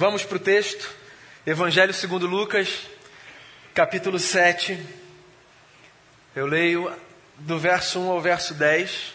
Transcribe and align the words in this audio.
Vamos 0.00 0.22
para 0.22 0.36
o 0.36 0.38
texto, 0.38 0.94
Evangelho 1.44 1.92
segundo 1.92 2.24
Lucas, 2.24 2.86
capítulo 3.74 4.16
7. 4.16 4.78
Eu 6.36 6.46
leio 6.46 6.96
do 7.38 7.58
verso 7.58 7.98
1 7.98 8.08
ao 8.08 8.20
verso 8.20 8.54
10. 8.54 9.12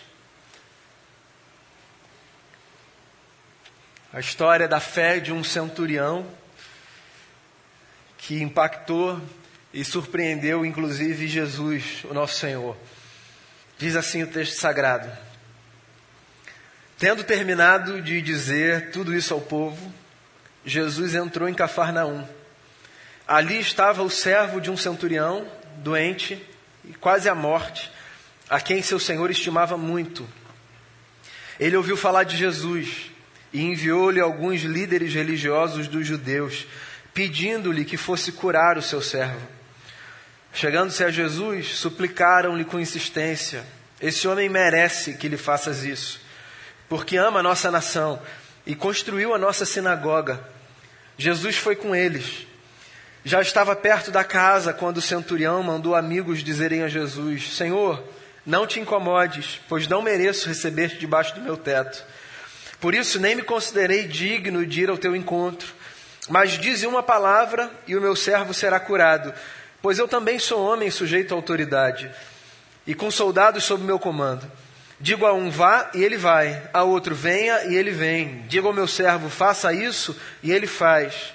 A 4.11 4.19
história 4.19 4.67
da 4.67 4.81
fé 4.81 5.21
de 5.21 5.31
um 5.31 5.41
centurião 5.41 6.29
que 8.17 8.41
impactou 8.41 9.21
e 9.73 9.85
surpreendeu 9.85 10.65
inclusive 10.65 11.29
Jesus, 11.29 12.03
o 12.03 12.13
nosso 12.13 12.37
Senhor. 12.37 12.75
Diz 13.77 13.95
assim 13.95 14.21
o 14.21 14.27
texto 14.27 14.59
sagrado: 14.59 15.09
Tendo 16.99 17.23
terminado 17.23 18.01
de 18.01 18.21
dizer 18.21 18.91
tudo 18.91 19.15
isso 19.15 19.33
ao 19.33 19.39
povo, 19.39 20.02
Jesus 20.65 21.13
entrou 21.15 21.47
em 21.47 21.53
Cafarnaum. 21.53 22.25
Ali 23.27 23.59
estava 23.59 24.03
o 24.03 24.09
servo 24.09 24.59
de 24.59 24.69
um 24.69 24.77
centurião, 24.77 25.47
doente 25.77 26.41
e 26.85 26.93
quase 26.93 27.29
à 27.29 27.35
morte, 27.35 27.91
a 28.49 28.59
quem 28.59 28.81
seu 28.81 28.99
senhor 28.99 29.29
estimava 29.31 29.77
muito. 29.77 30.27
Ele 31.59 31.77
ouviu 31.77 31.95
falar 31.95 32.23
de 32.23 32.35
Jesus 32.35 33.11
e 33.51 33.61
enviou-lhe 33.61 34.19
alguns 34.19 34.61
líderes 34.61 35.13
religiosos 35.13 35.87
dos 35.87 36.05
judeus, 36.05 36.65
pedindo-lhe 37.13 37.85
que 37.85 37.95
fosse 37.95 38.31
curar 38.31 38.77
o 38.77 38.81
seu 38.81 39.01
servo. 39.01 39.47
Chegando-se 40.53 41.03
a 41.03 41.09
Jesus, 41.09 41.75
suplicaram-lhe 41.75 42.65
com 42.65 42.79
insistência: 42.79 43.63
Esse 44.01 44.27
homem 44.27 44.49
merece 44.49 45.13
que 45.13 45.27
lhe 45.27 45.37
faças 45.37 45.83
isso, 45.83 46.19
porque 46.89 47.17
ama 47.17 47.39
a 47.39 47.43
nossa 47.43 47.71
nação 47.71 48.21
e 48.65 48.75
construiu 48.75 49.33
a 49.33 49.37
nossa 49.37 49.65
sinagoga. 49.65 50.39
Jesus 51.17 51.57
foi 51.57 51.75
com 51.75 51.95
eles. 51.95 52.47
Já 53.25 53.41
estava 53.41 53.75
perto 53.75 54.11
da 54.11 54.23
casa 54.23 54.73
quando 54.73 54.97
o 54.97 55.01
centurião 55.01 55.63
mandou 55.63 55.95
amigos 55.95 56.43
dizerem 56.43 56.83
a 56.83 56.87
Jesus: 56.87 57.55
Senhor, 57.55 58.03
não 58.45 58.67
te 58.67 58.79
incomodes, 58.79 59.61
pois 59.69 59.87
não 59.87 60.01
mereço 60.01 60.47
receber-te 60.47 60.97
debaixo 60.97 61.35
do 61.35 61.41
meu 61.41 61.55
teto. 61.55 62.03
Por 62.79 62.93
isso 62.93 63.19
nem 63.19 63.35
me 63.35 63.41
considerei 63.41 64.07
digno 64.07 64.65
de 64.65 64.81
ir 64.81 64.89
ao 64.89 64.97
teu 64.97 65.15
encontro. 65.15 65.73
Mas 66.29 66.51
dize 66.51 66.87
uma 66.87 67.03
palavra 67.03 67.69
e 67.87 67.95
o 67.95 68.01
meu 68.01 68.15
servo 68.15 68.53
será 68.53 68.79
curado 68.79 69.33
pois 69.83 69.99
eu 69.99 70.07
também 70.07 70.39
sou 70.39 70.65
homem 70.65 70.89
sujeito 70.89 71.33
à 71.33 71.37
autoridade, 71.37 72.09
e 72.87 72.95
com 72.95 73.11
soldados 73.11 73.65
sob 73.65 73.83
meu 73.83 73.99
comando. 73.99 74.49
Digo 74.99 75.25
a 75.25 75.33
um 75.33 75.49
vá 75.49 75.91
e 75.93 76.03
ele 76.03 76.17
vai, 76.17 76.61
a 76.73 76.83
outro 76.83 77.13
venha 77.13 77.65
e 77.65 77.75
ele 77.75 77.91
vem. 77.91 78.45
Digo 78.47 78.67
ao 78.67 78.73
meu 78.73 78.87
servo 78.87 79.29
faça 79.29 79.73
isso 79.73 80.15
e 80.41 80.51
ele 80.51 80.67
faz. 80.67 81.33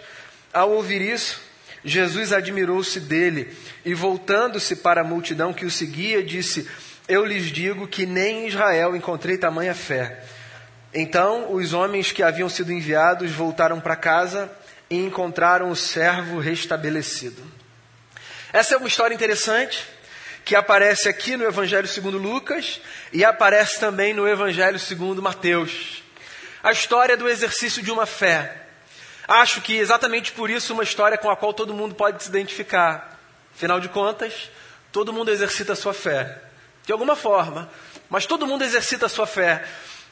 Ao 0.53 0.71
ouvir 0.71 1.03
isso, 1.03 1.41
Jesus 1.85 2.33
admirou-se 2.33 2.99
dele 3.01 3.55
e, 3.85 3.95
voltando-se 3.95 4.77
para 4.77 5.03
a 5.03 5.05
multidão 5.05 5.53
que 5.53 5.67
o 5.67 5.71
seguia, 5.71 6.23
disse: 6.23 6.69
Eu 7.07 7.25
lhes 7.25 7.47
digo 7.47 7.87
que 7.87 8.07
nem 8.07 8.45
em 8.45 8.49
Israel 8.49 8.97
encontrei 8.97 9.37
tamanha 9.37 9.75
fé. 9.75 10.23
Então 10.93 11.53
os 11.53 11.73
homens 11.73 12.13
que 12.13 12.23
haviam 12.23 12.49
sido 12.49 12.73
enviados 12.73 13.31
voltaram 13.31 13.81
para 13.81 13.97
casa 13.97 14.51
e 14.89 14.97
encontraram 14.97 15.71
o 15.71 15.77
servo 15.77 16.39
restabelecido. 16.39 17.43
Essa 18.53 18.75
é 18.75 18.79
uma 18.79 18.89
história 18.89 19.15
interessante 19.15 19.87
que 20.49 20.57
aparece 20.57 21.11
aqui 21.11 21.37
no 21.37 21.45
Evangelho 21.45 21.87
segundo 21.87 22.17
Lucas 22.17 22.81
e 23.13 23.23
aparece 23.23 23.79
também 23.79 24.15
no 24.15 24.27
Evangelho 24.27 24.79
segundo 24.79 25.21
Mateus. 25.21 26.03
A 26.63 26.73
história 26.73 27.19
do 27.19 27.29
exercício 27.29 27.83
de 27.83 27.91
uma 27.91 28.07
fé. 28.07 28.63
Acho 29.29 29.61
que 29.61 29.77
exatamente 29.77 30.33
por 30.33 30.49
isso 30.49 30.73
uma 30.73 30.83
história 30.83 31.19
com 31.19 31.29
a 31.29 31.37
qual 31.37 31.53
todo 31.53 31.75
mundo 31.75 31.95
pode 31.95 32.23
se 32.23 32.31
identificar. 32.31 33.21
Afinal 33.55 33.79
de 33.79 33.91
contas, 33.91 34.49
todo 34.91 35.13
mundo 35.13 35.31
exercita 35.31 35.75
a 35.75 35.77
sua 35.77 35.93
fé. 35.93 36.41
De 36.87 36.93
alguma 36.93 37.15
forma. 37.15 37.71
Mas 38.09 38.25
todo 38.25 38.47
mundo 38.47 38.65
exercita 38.65 39.05
a 39.05 39.11
sua 39.11 39.27
fé. 39.27 39.63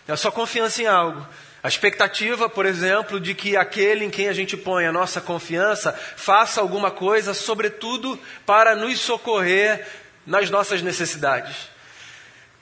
A 0.06 0.18
sua 0.18 0.30
confiança 0.30 0.82
em 0.82 0.86
algo. 0.86 1.26
A 1.62 1.68
expectativa, 1.68 2.46
por 2.46 2.66
exemplo, 2.66 3.18
de 3.18 3.34
que 3.34 3.56
aquele 3.56 4.04
em 4.04 4.10
quem 4.10 4.28
a 4.28 4.34
gente 4.34 4.54
põe 4.54 4.84
a 4.84 4.92
nossa 4.92 5.18
confiança 5.18 5.98
faça 6.14 6.60
alguma 6.60 6.90
coisa, 6.90 7.32
sobretudo 7.32 8.20
para 8.44 8.76
nos 8.76 9.00
socorrer 9.00 10.04
nas 10.26 10.50
nossas 10.50 10.82
necessidades. 10.82 11.68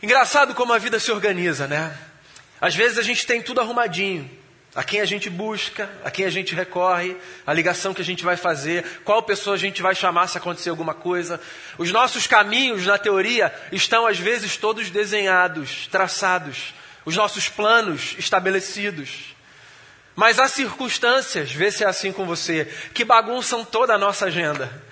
Engraçado 0.03 0.55
como 0.55 0.73
a 0.73 0.79
vida 0.79 1.01
se 1.01 1.11
organiza, 1.11 1.67
né? 1.67 1.97
Às 2.61 2.75
vezes 2.75 2.99
a 2.99 3.03
gente 3.03 3.27
tem 3.27 3.41
tudo 3.41 3.61
arrumadinho. 3.61 4.31
A 4.75 4.83
quem 4.83 5.01
a 5.01 5.05
gente 5.05 5.31
busca, 5.31 5.89
a 6.05 6.11
quem 6.11 6.27
a 6.27 6.31
gente 6.31 6.53
recorre, 6.53 7.17
a 7.47 7.53
ligação 7.53 7.95
que 7.95 8.03
a 8.03 8.05
gente 8.05 8.25
vai 8.25 8.37
fazer, 8.37 8.85
qual 9.05 9.23
pessoa 9.23 9.55
a 9.55 9.59
gente 9.59 9.81
vai 9.81 9.95
chamar 9.95 10.27
se 10.27 10.37
acontecer 10.37 10.69
alguma 10.69 10.93
coisa. 10.93 11.41
Os 11.79 11.93
nossos 11.93 12.27
caminhos, 12.27 12.85
na 12.85 12.99
teoria, 12.99 13.55
estão 13.71 14.05
às 14.05 14.19
vezes 14.19 14.57
todos 14.57 14.91
desenhados, 14.91 15.87
traçados 15.87 16.75
os 17.05 17.17
nossos 17.17 17.49
planos 17.49 18.17
estabelecidos. 18.19 19.35
Mas 20.17 20.39
há 20.39 20.49
circunstâncias, 20.49 21.53
vê 21.53 21.71
se 21.71 21.85
é 21.85 21.87
assim 21.87 22.13
com 22.13 22.27
você, 22.27 22.67
que 22.93 23.05
bagunçam 23.05 23.65
toda 23.65 23.95
a 23.95 23.99
nossa 23.99 24.27
agenda 24.27 24.84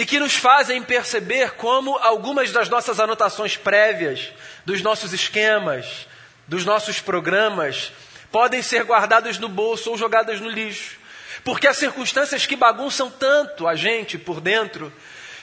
e 0.00 0.06
que 0.06 0.18
nos 0.18 0.34
fazem 0.34 0.82
perceber 0.82 1.50
como 1.56 1.98
algumas 1.98 2.50
das 2.50 2.70
nossas 2.70 2.98
anotações 2.98 3.58
prévias, 3.58 4.32
dos 4.64 4.80
nossos 4.80 5.12
esquemas, 5.12 6.06
dos 6.48 6.64
nossos 6.64 7.00
programas, 7.00 7.92
podem 8.32 8.62
ser 8.62 8.84
guardadas 8.84 9.38
no 9.38 9.46
bolso 9.46 9.90
ou 9.90 9.98
jogadas 9.98 10.40
no 10.40 10.48
lixo. 10.48 10.96
Porque 11.44 11.68
há 11.68 11.74
circunstâncias 11.74 12.46
que 12.46 12.56
bagunçam 12.56 13.10
tanto 13.10 13.68
a 13.68 13.76
gente 13.76 14.16
por 14.16 14.40
dentro 14.40 14.90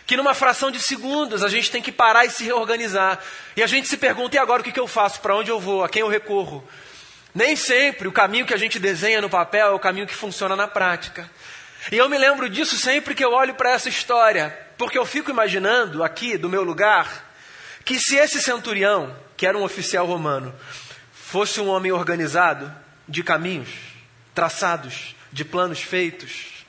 que 0.07 0.17
numa 0.17 0.33
fração 0.33 0.71
de 0.71 0.79
segundos 0.79 1.43
a 1.43 1.49
gente 1.49 1.69
tem 1.69 1.81
que 1.81 1.91
parar 1.91 2.25
e 2.25 2.31
se 2.31 2.43
reorganizar. 2.43 3.19
E 3.55 3.61
a 3.61 3.67
gente 3.67 3.87
se 3.87 3.95
pergunta: 3.95 4.37
e 4.37 4.39
agora 4.39 4.63
o 4.63 4.65
que, 4.65 4.79
eu 4.79 4.87
faço? 4.87 5.21
Para 5.21 5.35
onde 5.35 5.51
eu 5.51 5.59
vou? 5.59 5.83
A 5.83 5.89
quem 5.89 6.01
eu 6.01 6.07
recorro? 6.07 6.67
Nem 7.31 7.55
sempre 7.55 8.07
o 8.07 8.11
caminho 8.11 8.47
que 8.47 8.55
a 8.55 8.57
gente 8.57 8.79
desenha 8.79 9.21
no 9.21 9.29
papel 9.29 9.67
é 9.67 9.71
o 9.71 9.77
caminho 9.77 10.07
que 10.07 10.15
funciona 10.15 10.55
na 10.55 10.67
prática. 10.67 11.29
E 11.91 11.97
eu 11.97 12.09
me 12.09 12.17
lembro 12.17 12.49
disso 12.49 12.77
sempre 12.77 13.15
que 13.15 13.23
eu 13.23 13.31
olho 13.31 13.53
para 13.55 13.71
essa 13.71 13.87
história, 13.87 14.57
porque 14.77 14.97
eu 14.97 15.05
fico 15.05 15.31
imaginando 15.31 16.03
aqui 16.03 16.37
do 16.37 16.49
meu 16.49 16.63
lugar 16.63 17.25
que 17.85 17.99
se 17.99 18.17
esse 18.17 18.41
centurião, 18.41 19.15
que 19.37 19.47
era 19.47 19.57
um 19.57 19.63
oficial 19.63 20.05
romano, 20.05 20.53
fosse 21.13 21.61
um 21.61 21.67
homem 21.69 21.91
organizado, 21.91 22.73
de 23.07 23.23
caminhos 23.23 23.69
traçados, 24.35 25.15
de 25.31 25.45
planos 25.45 25.81
feitos, 25.81 26.65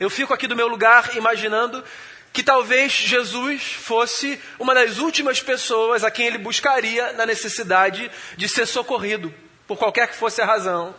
eu 0.00 0.08
fico 0.08 0.32
aqui 0.32 0.46
do 0.46 0.56
meu 0.56 0.66
lugar 0.66 1.14
imaginando 1.16 1.84
que 2.32 2.42
talvez 2.42 2.92
Jesus 2.92 3.74
fosse 3.74 4.40
uma 4.58 4.74
das 4.74 4.96
últimas 4.96 5.42
pessoas 5.42 6.02
a 6.02 6.10
quem 6.10 6.26
ele 6.26 6.38
buscaria 6.38 7.12
na 7.12 7.26
necessidade 7.26 8.10
de 8.38 8.48
ser 8.48 8.66
socorrido, 8.66 9.32
por 9.66 9.76
qualquer 9.76 10.08
que 10.08 10.16
fosse 10.16 10.40
a 10.40 10.46
razão. 10.46 10.94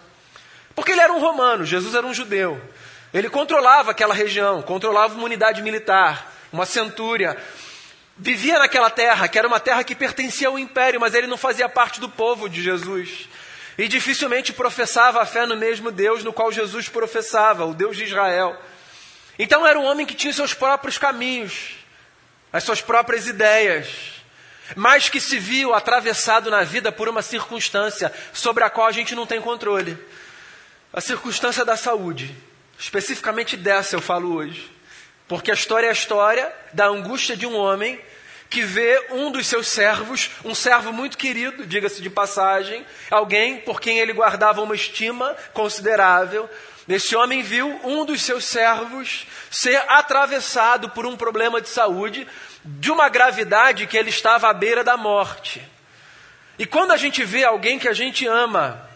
Porque 0.75 0.91
ele 0.91 1.01
era 1.01 1.11
um 1.11 1.19
romano, 1.19 1.65
Jesus 1.65 1.95
era 1.95 2.05
um 2.05 2.13
judeu. 2.13 2.61
Ele 3.13 3.29
controlava 3.29 3.91
aquela 3.91 4.13
região, 4.13 4.61
controlava 4.61 5.13
uma 5.13 5.25
unidade 5.25 5.61
militar, 5.61 6.33
uma 6.51 6.65
centúria. 6.65 7.37
Vivia 8.17 8.57
naquela 8.57 8.89
terra, 8.89 9.27
que 9.27 9.37
era 9.37 9.47
uma 9.47 9.59
terra 9.59 9.83
que 9.83 9.93
pertencia 9.93 10.47
ao 10.47 10.57
império, 10.57 10.99
mas 10.99 11.13
ele 11.13 11.27
não 11.27 11.37
fazia 11.37 11.69
parte 11.69 11.99
do 11.99 12.09
povo 12.09 12.49
de 12.49 12.61
Jesus. 12.61 13.29
E 13.77 13.87
dificilmente 13.87 14.51
professava 14.51 15.21
a 15.21 15.25
fé 15.25 15.45
no 15.45 15.55
mesmo 15.55 15.91
Deus 15.91 16.23
no 16.23 16.33
qual 16.33 16.51
Jesus 16.51 16.89
professava, 16.89 17.65
o 17.65 17.73
Deus 17.73 17.95
de 17.95 18.03
Israel. 18.03 18.59
Então 19.37 19.65
era 19.65 19.79
um 19.79 19.85
homem 19.85 20.05
que 20.05 20.15
tinha 20.15 20.33
seus 20.33 20.53
próprios 20.53 20.97
caminhos, 20.97 21.75
as 22.51 22.63
suas 22.63 22.81
próprias 22.81 23.27
ideias, 23.27 23.87
mas 24.75 25.09
que 25.09 25.19
se 25.19 25.37
viu 25.37 25.73
atravessado 25.73 26.49
na 26.49 26.63
vida 26.63 26.91
por 26.91 27.09
uma 27.09 27.21
circunstância 27.21 28.13
sobre 28.31 28.63
a 28.63 28.69
qual 28.69 28.87
a 28.87 28.91
gente 28.91 29.15
não 29.15 29.25
tem 29.25 29.41
controle. 29.41 29.97
A 30.91 31.01
circunstância 31.01 31.65
da 31.65 31.75
saúde. 31.75 32.35
Especificamente 32.83 33.55
dessa 33.55 33.95
eu 33.95 34.01
falo 34.01 34.35
hoje. 34.35 34.69
Porque 35.25 35.49
a 35.49 35.53
história 35.53 35.87
é 35.87 35.89
a 35.89 35.93
história 35.93 36.53
da 36.73 36.85
angústia 36.85 37.33
de 37.33 37.47
um 37.47 37.55
homem 37.55 37.97
que 38.49 38.61
vê 38.61 39.07
um 39.09 39.31
dos 39.31 39.47
seus 39.47 39.69
servos, 39.69 40.29
um 40.43 40.53
servo 40.53 40.91
muito 40.91 41.17
querido, 41.17 41.65
diga-se 41.65 42.01
de 42.01 42.09
passagem, 42.09 42.85
alguém 43.09 43.61
por 43.61 43.79
quem 43.79 43.99
ele 43.99 44.11
guardava 44.11 44.61
uma 44.61 44.75
estima 44.75 45.33
considerável, 45.53 46.47
esse 46.87 47.15
homem 47.15 47.41
viu 47.41 47.69
um 47.85 48.03
dos 48.03 48.21
seus 48.21 48.43
servos 48.43 49.25
ser 49.49 49.81
atravessado 49.87 50.89
por 50.89 51.05
um 51.05 51.15
problema 51.15 51.61
de 51.61 51.69
saúde, 51.69 52.27
de 52.65 52.91
uma 52.91 53.07
gravidade 53.07 53.87
que 53.87 53.97
ele 53.97 54.09
estava 54.09 54.49
à 54.49 54.53
beira 54.53 54.83
da 54.83 54.97
morte. 54.97 55.65
E 56.59 56.65
quando 56.65 56.91
a 56.91 56.97
gente 56.97 57.23
vê 57.23 57.45
alguém 57.45 57.79
que 57.79 57.87
a 57.87 57.93
gente 57.93 58.27
ama 58.27 58.92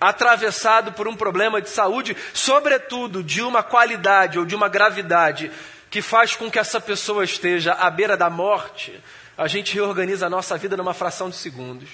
atravessado 0.00 0.92
por 0.92 1.08
um 1.08 1.16
problema 1.16 1.60
de 1.60 1.68
saúde, 1.68 2.16
sobretudo 2.34 3.22
de 3.22 3.42
uma 3.42 3.62
qualidade 3.62 4.38
ou 4.38 4.44
de 4.44 4.54
uma 4.54 4.68
gravidade 4.68 5.50
que 5.90 6.02
faz 6.02 6.34
com 6.34 6.50
que 6.50 6.58
essa 6.58 6.80
pessoa 6.80 7.24
esteja 7.24 7.72
à 7.72 7.90
beira 7.90 8.16
da 8.16 8.28
morte, 8.28 9.00
a 9.36 9.46
gente 9.46 9.74
reorganiza 9.74 10.26
a 10.26 10.30
nossa 10.30 10.56
vida 10.56 10.76
numa 10.76 10.94
fração 10.94 11.30
de 11.30 11.36
segundos. 11.36 11.88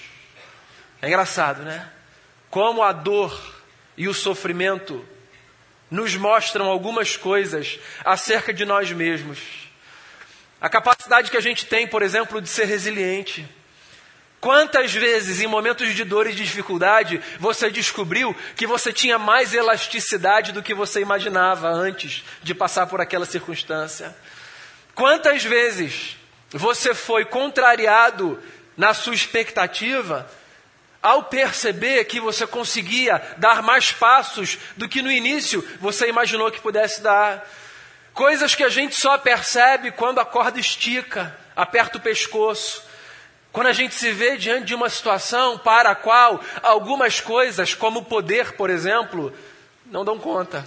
É 1.00 1.08
engraçado, 1.08 1.62
né? 1.62 1.88
Como 2.50 2.82
a 2.82 2.92
dor 2.92 3.38
e 3.96 4.08
o 4.08 4.14
sofrimento 4.14 5.04
nos 5.90 6.16
mostram 6.16 6.66
algumas 6.66 7.16
coisas 7.16 7.78
acerca 8.04 8.52
de 8.52 8.64
nós 8.64 8.90
mesmos. 8.92 9.38
A 10.60 10.68
capacidade 10.68 11.30
que 11.30 11.36
a 11.36 11.40
gente 11.40 11.66
tem, 11.66 11.86
por 11.86 12.02
exemplo, 12.02 12.40
de 12.40 12.48
ser 12.48 12.64
resiliente. 12.64 13.46
Quantas 14.42 14.92
vezes, 14.92 15.40
em 15.40 15.46
momentos 15.46 15.94
de 15.94 16.02
dor 16.02 16.26
e 16.26 16.32
de 16.32 16.42
dificuldade, 16.42 17.22
você 17.38 17.70
descobriu 17.70 18.34
que 18.56 18.66
você 18.66 18.92
tinha 18.92 19.16
mais 19.16 19.54
elasticidade 19.54 20.50
do 20.50 20.64
que 20.64 20.74
você 20.74 21.00
imaginava 21.00 21.68
antes 21.68 22.24
de 22.42 22.52
passar 22.52 22.88
por 22.88 23.00
aquela 23.00 23.24
circunstância? 23.24 24.12
Quantas 24.96 25.44
vezes 25.44 26.16
você 26.50 26.92
foi 26.92 27.24
contrariado 27.24 28.36
na 28.76 28.92
sua 28.92 29.14
expectativa 29.14 30.28
ao 31.00 31.22
perceber 31.22 32.04
que 32.06 32.18
você 32.18 32.44
conseguia 32.44 33.22
dar 33.36 33.62
mais 33.62 33.92
passos 33.92 34.58
do 34.76 34.88
que 34.88 35.02
no 35.02 35.12
início 35.12 35.64
você 35.80 36.08
imaginou 36.08 36.50
que 36.50 36.60
pudesse 36.60 37.00
dar? 37.00 37.48
Coisas 38.12 38.56
que 38.56 38.64
a 38.64 38.68
gente 38.68 38.96
só 38.96 39.16
percebe 39.18 39.92
quando 39.92 40.18
a 40.18 40.24
corda 40.24 40.58
estica, 40.58 41.38
aperta 41.54 41.98
o 41.98 42.00
pescoço. 42.00 42.90
Quando 43.52 43.66
a 43.66 43.72
gente 43.72 43.94
se 43.94 44.10
vê 44.12 44.38
diante 44.38 44.64
de 44.66 44.74
uma 44.74 44.88
situação 44.88 45.58
para 45.58 45.90
a 45.90 45.94
qual 45.94 46.42
algumas 46.62 47.20
coisas, 47.20 47.74
como 47.74 48.00
o 48.00 48.04
poder, 48.04 48.52
por 48.52 48.70
exemplo, 48.70 49.32
não 49.84 50.04
dão 50.04 50.18
conta. 50.18 50.66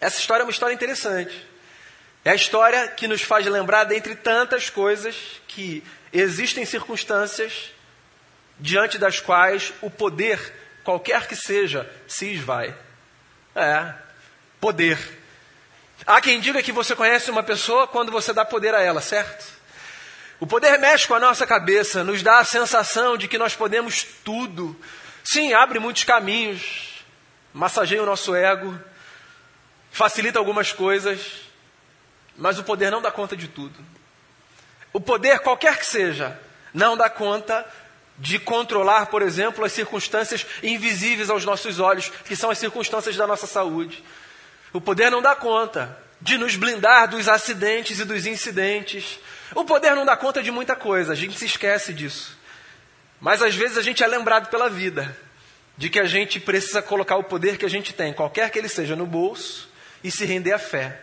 Essa 0.00 0.18
história 0.18 0.42
é 0.42 0.46
uma 0.46 0.50
história 0.50 0.72
interessante. 0.72 1.46
É 2.24 2.30
a 2.30 2.34
história 2.34 2.88
que 2.88 3.06
nos 3.06 3.20
faz 3.20 3.44
lembrar, 3.44 3.84
dentre 3.84 4.14
tantas 4.16 4.70
coisas, 4.70 5.14
que 5.46 5.84
existem 6.10 6.64
circunstâncias 6.64 7.70
diante 8.58 8.96
das 8.96 9.20
quais 9.20 9.74
o 9.82 9.90
poder, 9.90 10.54
qualquer 10.82 11.26
que 11.26 11.36
seja, 11.36 11.88
se 12.08 12.32
esvai. 12.32 12.74
É, 13.54 13.92
poder. 14.58 14.98
Há 16.06 16.20
quem 16.20 16.40
diga 16.40 16.62
que 16.62 16.72
você 16.72 16.96
conhece 16.96 17.30
uma 17.30 17.42
pessoa 17.42 17.86
quando 17.86 18.10
você 18.10 18.32
dá 18.32 18.44
poder 18.44 18.74
a 18.74 18.80
ela, 18.80 19.02
certo? 19.02 19.44
O 20.40 20.46
poder 20.46 20.78
mexe 20.78 21.06
com 21.06 21.14
a 21.14 21.20
nossa 21.20 21.46
cabeça, 21.46 22.02
nos 22.02 22.22
dá 22.22 22.38
a 22.38 22.44
sensação 22.44 23.16
de 23.16 23.28
que 23.28 23.38
nós 23.38 23.54
podemos 23.54 24.04
tudo. 24.24 24.76
Sim, 25.22 25.52
abre 25.52 25.78
muitos 25.78 26.04
caminhos, 26.04 27.04
massageia 27.52 28.02
o 28.02 28.06
nosso 28.06 28.34
ego, 28.34 28.78
facilita 29.90 30.38
algumas 30.38 30.72
coisas, 30.72 31.20
mas 32.36 32.58
o 32.58 32.64
poder 32.64 32.90
não 32.90 33.00
dá 33.00 33.10
conta 33.10 33.36
de 33.36 33.48
tudo. 33.48 33.78
O 34.92 35.00
poder, 35.00 35.38
qualquer 35.40 35.78
que 35.78 35.86
seja, 35.86 36.38
não 36.72 36.96
dá 36.96 37.08
conta 37.08 37.64
de 38.18 38.38
controlar, 38.38 39.06
por 39.06 39.22
exemplo, 39.22 39.64
as 39.64 39.72
circunstâncias 39.72 40.46
invisíveis 40.62 41.30
aos 41.30 41.44
nossos 41.44 41.80
olhos, 41.80 42.08
que 42.08 42.36
são 42.36 42.50
as 42.50 42.58
circunstâncias 42.58 43.16
da 43.16 43.26
nossa 43.26 43.46
saúde. 43.46 44.04
O 44.72 44.80
poder 44.80 45.10
não 45.10 45.22
dá 45.22 45.34
conta 45.34 46.03
de 46.24 46.38
nos 46.38 46.56
blindar 46.56 47.06
dos 47.06 47.28
acidentes 47.28 48.00
e 48.00 48.04
dos 48.04 48.24
incidentes. 48.24 49.20
O 49.54 49.62
poder 49.62 49.94
não 49.94 50.06
dá 50.06 50.16
conta 50.16 50.42
de 50.42 50.50
muita 50.50 50.74
coisa, 50.74 51.12
a 51.12 51.14
gente 51.14 51.38
se 51.38 51.44
esquece 51.44 51.92
disso. 51.92 52.36
Mas 53.20 53.42
às 53.42 53.54
vezes 53.54 53.76
a 53.76 53.82
gente 53.82 54.02
é 54.02 54.06
lembrado 54.06 54.48
pela 54.48 54.70
vida 54.70 55.16
de 55.76 55.90
que 55.90 56.00
a 56.00 56.06
gente 56.06 56.40
precisa 56.40 56.80
colocar 56.80 57.16
o 57.16 57.24
poder 57.24 57.58
que 57.58 57.66
a 57.66 57.68
gente 57.68 57.92
tem, 57.92 58.14
qualquer 58.14 58.50
que 58.50 58.58
ele 58.58 58.70
seja, 58.70 58.96
no 58.96 59.06
bolso 59.06 59.68
e 60.02 60.10
se 60.10 60.24
render 60.24 60.52
à 60.52 60.58
fé. 60.58 60.98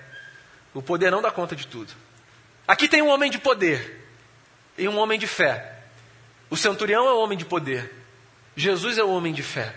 O 0.73 0.81
poder 0.81 1.11
não 1.11 1.21
dá 1.21 1.29
conta 1.29 1.55
de 1.55 1.67
tudo. 1.67 1.93
Aqui 2.67 2.87
tem 2.87 3.03
um 3.03 3.09
homem 3.09 3.29
de 3.29 3.37
poder 3.37 4.03
e 4.75 4.87
um 4.87 4.97
homem 4.97 5.19
de 5.19 5.27
fé. 5.27 5.81
O 6.49 6.57
centurião 6.57 7.07
é 7.07 7.11
o 7.11 7.19
homem 7.19 7.37
de 7.37 7.45
poder. 7.45 7.93
Jesus 8.55 8.97
é 8.97 9.03
o 9.03 9.09
homem 9.09 9.33
de 9.33 9.43
fé. 9.43 9.75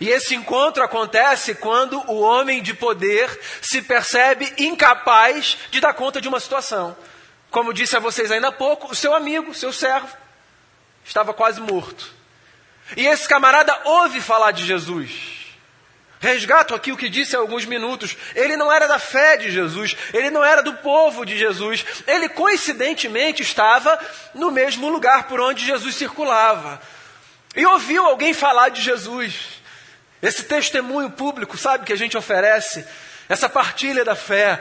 E 0.00 0.08
esse 0.08 0.34
encontro 0.34 0.82
acontece 0.82 1.54
quando 1.54 1.98
o 2.10 2.20
homem 2.20 2.62
de 2.62 2.74
poder 2.74 3.38
se 3.60 3.82
percebe 3.82 4.52
incapaz 4.58 5.56
de 5.70 5.80
dar 5.80 5.94
conta 5.94 6.20
de 6.20 6.28
uma 6.28 6.40
situação. 6.40 6.96
Como 7.50 7.72
disse 7.72 7.96
a 7.96 8.00
vocês 8.00 8.30
ainda 8.30 8.48
há 8.48 8.52
pouco, 8.52 8.90
o 8.90 8.94
seu 8.94 9.14
amigo, 9.14 9.54
seu 9.54 9.72
servo, 9.72 10.08
estava 11.04 11.32
quase 11.32 11.60
morto. 11.60 12.12
E 12.96 13.06
esse 13.06 13.28
camarada 13.28 13.78
ouve 13.84 14.20
falar 14.20 14.50
de 14.50 14.64
Jesus. 14.64 15.34
Resgato 16.24 16.74
aqui 16.74 16.90
o 16.90 16.96
que 16.96 17.08
disse 17.08 17.36
há 17.36 17.38
alguns 17.38 17.66
minutos. 17.66 18.16
Ele 18.34 18.56
não 18.56 18.72
era 18.72 18.88
da 18.88 18.98
fé 18.98 19.36
de 19.36 19.50
Jesus, 19.50 19.94
ele 20.12 20.30
não 20.30 20.42
era 20.42 20.62
do 20.62 20.72
povo 20.74 21.24
de 21.24 21.36
Jesus. 21.36 21.84
Ele 22.06 22.28
coincidentemente 22.30 23.42
estava 23.42 23.98
no 24.34 24.50
mesmo 24.50 24.88
lugar 24.88 25.28
por 25.28 25.38
onde 25.38 25.66
Jesus 25.66 25.94
circulava. 25.94 26.80
E 27.54 27.64
ouviu 27.66 28.04
alguém 28.06 28.32
falar 28.32 28.70
de 28.70 28.80
Jesus. 28.80 29.62
Esse 30.24 30.44
testemunho 30.44 31.10
público, 31.10 31.58
sabe, 31.58 31.84
que 31.84 31.92
a 31.92 31.96
gente 31.96 32.16
oferece, 32.16 32.84
essa 33.28 33.48
partilha 33.48 34.04
da 34.04 34.14
fé, 34.14 34.60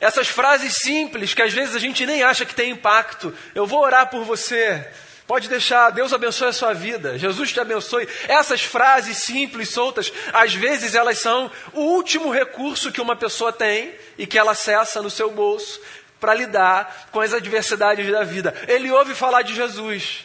essas 0.00 0.28
frases 0.28 0.76
simples 0.76 1.34
que 1.34 1.42
às 1.42 1.52
vezes 1.52 1.74
a 1.74 1.78
gente 1.78 2.06
nem 2.06 2.22
acha 2.22 2.44
que 2.44 2.54
tem 2.54 2.70
impacto. 2.70 3.34
Eu 3.54 3.66
vou 3.66 3.80
orar 3.80 4.08
por 4.10 4.24
você. 4.24 4.88
Pode 5.26 5.48
deixar, 5.48 5.90
Deus 5.90 6.12
abençoe 6.12 6.48
a 6.48 6.52
sua 6.52 6.72
vida, 6.72 7.16
Jesus 7.18 7.52
te 7.52 7.60
abençoe. 7.60 8.08
Essas 8.28 8.62
frases 8.62 9.18
simples, 9.18 9.70
soltas, 9.70 10.12
às 10.32 10.54
vezes 10.54 10.94
elas 10.94 11.18
são 11.18 11.50
o 11.72 11.80
último 11.80 12.30
recurso 12.30 12.92
que 12.92 13.00
uma 13.00 13.16
pessoa 13.16 13.52
tem 13.52 13.94
e 14.18 14.26
que 14.26 14.38
ela 14.38 14.52
acessa 14.52 15.00
no 15.00 15.10
seu 15.10 15.30
bolso 15.30 15.80
para 16.20 16.34
lidar 16.34 17.08
com 17.10 17.20
as 17.20 17.32
adversidades 17.32 18.10
da 18.10 18.24
vida. 18.24 18.54
Ele 18.68 18.90
ouve 18.90 19.14
falar 19.14 19.42
de 19.42 19.54
Jesus. 19.54 20.24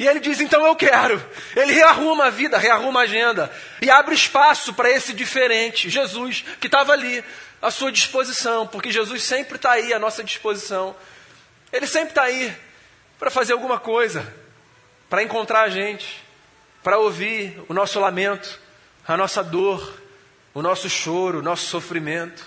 E 0.00 0.08
ele 0.08 0.18
diz: 0.18 0.40
então 0.40 0.64
eu 0.64 0.74
quero. 0.74 1.22
Ele 1.54 1.74
rearruma 1.74 2.24
a 2.24 2.30
vida, 2.30 2.56
rearruma 2.56 3.00
a 3.00 3.02
agenda. 3.02 3.52
E 3.82 3.90
abre 3.90 4.14
espaço 4.14 4.72
para 4.72 4.90
esse 4.90 5.12
diferente, 5.12 5.90
Jesus, 5.90 6.42
que 6.58 6.68
estava 6.68 6.94
ali, 6.94 7.22
à 7.60 7.70
sua 7.70 7.92
disposição, 7.92 8.66
porque 8.66 8.90
Jesus 8.90 9.22
sempre 9.22 9.56
está 9.56 9.72
aí 9.72 9.92
à 9.92 9.98
nossa 9.98 10.24
disposição. 10.24 10.96
Ele 11.70 11.86
sempre 11.86 12.08
está 12.08 12.22
aí 12.22 12.56
para 13.18 13.30
fazer 13.30 13.52
alguma 13.52 13.78
coisa, 13.78 14.26
para 15.10 15.22
encontrar 15.22 15.64
a 15.64 15.68
gente, 15.68 16.24
para 16.82 16.96
ouvir 16.96 17.62
o 17.68 17.74
nosso 17.74 18.00
lamento, 18.00 18.58
a 19.06 19.18
nossa 19.18 19.44
dor, 19.44 20.00
o 20.54 20.62
nosso 20.62 20.88
choro, 20.88 21.40
o 21.40 21.42
nosso 21.42 21.66
sofrimento. 21.66 22.42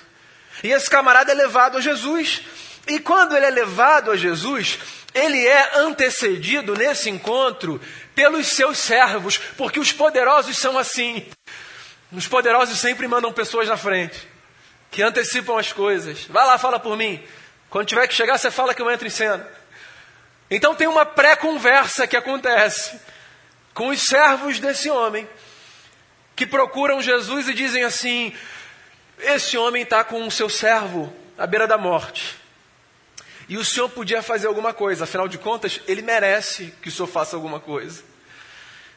E 0.64 0.72
esse 0.72 0.90
camarada 0.90 1.32
é 1.32 1.36
levado 1.36 1.78
a 1.78 1.82
Jesus. 1.82 2.42
E 2.88 3.00
quando 3.00 3.36
ele 3.36 3.46
é 3.46 3.50
levado 3.50 4.12
a 4.12 4.18
Jesus, 4.18 4.80
ele 5.14 5.46
é 5.46 5.80
antecedido 5.80 6.76
nesse 6.76 7.10
encontro 7.10 7.80
pelos 8.14 8.48
seus 8.48 8.78
servos, 8.78 9.38
porque 9.58 9.80
os 9.80 9.92
poderosos 9.92 10.58
são 10.58 10.78
assim. 10.78 11.26
Os 12.12 12.28
poderosos 12.28 12.80
sempre 12.80 13.08
mandam 13.08 13.32
pessoas 13.32 13.68
na 13.68 13.78
frente, 13.78 14.28
que 14.92 15.02
antecipam 15.02 15.58
as 15.58 15.72
coisas. 15.72 16.26
Vai 16.26 16.46
lá, 16.46 16.58
fala 16.58 16.80
por 16.80 16.98
mim. 16.98 17.24
Quando 17.70 17.88
tiver 17.88 18.08
que 18.08 18.14
chegar, 18.14 18.38
você 18.38 18.52
fala 18.52 18.74
que 18.74 18.82
eu 18.82 18.92
entro 18.92 19.08
em 19.08 19.12
cena. 19.12 19.48
Então 20.50 20.76
tem 20.76 20.88
uma 20.88 21.06
pré-conversa 21.06 22.06
que 22.06 22.18
acontece 22.18 23.00
com 23.74 23.88
os 23.88 24.02
servos 24.02 24.60
desse 24.60 24.90
homem, 24.90 25.28
que 26.36 26.46
procuram 26.46 27.02
Jesus 27.02 27.48
e 27.48 27.54
dizem 27.54 27.84
assim: 27.84 28.36
Esse 29.18 29.58
homem 29.58 29.84
está 29.84 30.04
com 30.04 30.28
o 30.28 30.32
seu 30.32 30.50
servo 30.50 31.12
à 31.38 31.48
beira 31.48 31.66
da 31.66 31.78
morte. 31.78 32.43
E 33.48 33.58
o 33.58 33.66
senhor 33.66 33.90
podia 33.90 34.22
fazer 34.22 34.48
alguma 34.48 34.74
coisa, 34.74 35.04
afinal 35.04 35.28
de 35.28 35.38
contas, 35.38 35.82
ele 35.88 36.02
merece 36.02 36.74
que 36.82 36.90
o 36.90 36.92
senhor 36.92 37.08
faça 37.08 37.36
alguma 37.36 37.60
coisa. 37.60 38.04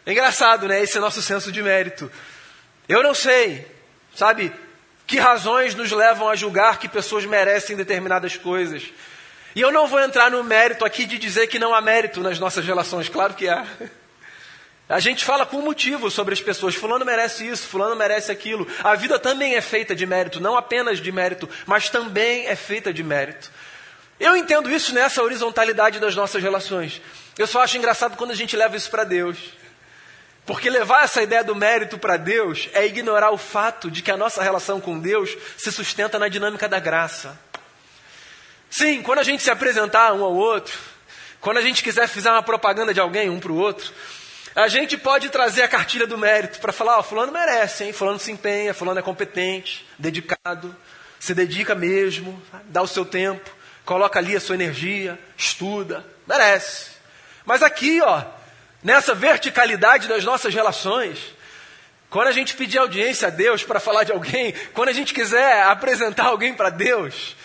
É 0.05 0.13
engraçado, 0.13 0.69
né? 0.69 0.83
Esse 0.83 0.99
é 0.99 1.01
nosso 1.01 1.21
senso 1.21 1.51
de 1.51 1.63
mérito. 1.63 2.11
Eu 2.89 3.03
não 3.03 3.13
sei, 3.13 3.67
sabe, 4.15 4.53
que 5.07 5.19
razões 5.19 5.75
nos 5.75 5.91
levam 5.91 6.29
a 6.29 6.37
julgar 6.37 6.79
que 6.79 6.89
pessoas 6.89 7.25
merecem 7.25 7.77
determinadas 7.77 8.37
coisas. 8.37 8.85
E 9.55 9.61
eu 9.61 9.73
não 9.73 9.87
vou 9.87 10.01
entrar 10.01 10.31
no 10.31 10.45
mérito 10.45 10.85
aqui 10.85 11.07
de 11.07 11.19
dizer 11.19 11.47
que 11.47 11.59
não 11.59 11.75
há 11.75 11.81
mérito 11.81 12.21
nas 12.21 12.39
nossas 12.39 12.65
relações, 12.65 13.09
claro 13.09 13.35
que 13.35 13.49
há. 13.49 13.67
A 14.89 15.01
gente 15.01 15.25
fala 15.25 15.45
com 15.45 15.61
motivo 15.61 16.11
sobre 16.11 16.33
as 16.33 16.41
pessoas. 16.41 16.77
Fulano 16.77 17.05
merece 17.05 17.49
isso, 17.49 17.67
fulano 17.67 17.97
merece 17.97 18.31
aquilo. 18.31 18.69
A 18.85 18.95
vida 18.95 19.19
também 19.19 19.57
é 19.57 19.61
feita 19.61 19.97
de 19.97 20.07
mérito, 20.07 20.39
não 20.39 20.57
apenas 20.57 21.01
de 21.01 21.11
mérito, 21.11 21.49
mas 21.67 21.89
também 21.89 22.47
é 22.47 22.55
feita 22.55 22.93
de 22.93 23.03
mérito. 23.03 23.51
Eu 24.19 24.37
entendo 24.37 24.71
isso 24.71 24.95
nessa 24.95 25.23
horizontalidade 25.23 26.01
das 26.01 26.15
nossas 26.15 26.43
relações. 26.43 27.01
Eu 27.37 27.47
só 27.47 27.63
acho 27.63 27.77
engraçado 27.77 28.17
quando 28.17 28.31
a 28.31 28.35
gente 28.35 28.57
leva 28.57 28.77
isso 28.77 28.91
para 28.91 29.05
Deus. 29.05 29.37
Porque 30.47 30.71
levar 30.71 31.05
essa 31.05 31.23
ideia 31.23 31.43
do 31.43 31.55
mérito 31.55 31.99
para 31.99 32.17
Deus 32.17 32.69
é 32.73 32.87
ignorar 32.87 33.31
o 33.31 33.37
fato 33.37 33.91
de 33.91 34.01
que 34.01 34.11
a 34.11 34.17
nossa 34.17 34.43
relação 34.43 34.81
com 34.81 34.99
Deus 34.99 35.37
se 35.57 35.73
sustenta 35.73 36.19
na 36.19 36.29
dinâmica 36.29 36.69
da 36.69 36.79
graça. 36.79 37.39
Sim, 38.71 39.03
quando 39.03 39.19
a 39.19 39.25
gente 39.25 39.43
se 39.43 39.51
apresentar 39.51 40.13
um 40.13 40.25
ao 40.25 40.35
outro, 40.35 40.79
quando 41.41 41.59
a 41.59 41.63
gente 41.63 41.83
quiser 41.83 42.09
fazer 42.09 42.29
uma 42.29 42.43
propaganda 42.43 42.95
de 42.95 43.01
alguém 43.01 43.29
um 43.29 43.41
para 43.41 43.53
o 43.53 43.57
outro, 43.57 43.93
a 44.55 44.69
gente 44.69 44.97
pode 44.97 45.29
trazer 45.29 45.63
a 45.63 45.69
cartilha 45.69 46.07
do 46.07 46.17
mérito 46.17 46.61
para 46.61 46.73
falar, 46.73 46.99
ó, 46.99 47.03
fulano 47.03 47.33
merece, 47.33 47.85
hein? 47.85 47.93
Fulano 47.93 48.19
se 48.19 48.33
empenha, 48.33 48.73
fulano 48.73 48.99
é 48.99 49.03
competente, 49.03 49.87
dedicado, 49.99 50.75
se 51.19 51.35
dedica 51.35 51.75
mesmo, 51.75 52.41
dá 52.65 52.83
o 52.83 52.87
seu 52.87 53.05
tempo, 53.05 53.51
coloca 53.87 54.19
ali 54.19 54.37
a 54.37 54.41
sua 54.41 54.57
energia, 54.57 55.19
estuda, 55.39 56.05
merece. 56.27 56.91
Mas 57.47 57.63
aqui, 57.63 58.03
ó, 58.03 58.23
nessa 58.83 59.15
verticalidade 59.15 60.09
das 60.09 60.25
nossas 60.25 60.53
relações, 60.53 61.19
quando 62.11 62.27
a 62.27 62.33
gente 62.33 62.55
pedir 62.55 62.79
audiência 62.79 63.29
a 63.29 63.31
Deus 63.31 63.63
para 63.63 63.79
falar 63.79 64.03
de 64.03 64.11
alguém, 64.11 64.53
quando 64.75 64.89
a 64.89 64.93
gente 64.93 65.15
quiser 65.15 65.63
apresentar 65.63 66.27
alguém 66.27 66.53
para 66.53 66.69
Deus, 66.69 67.37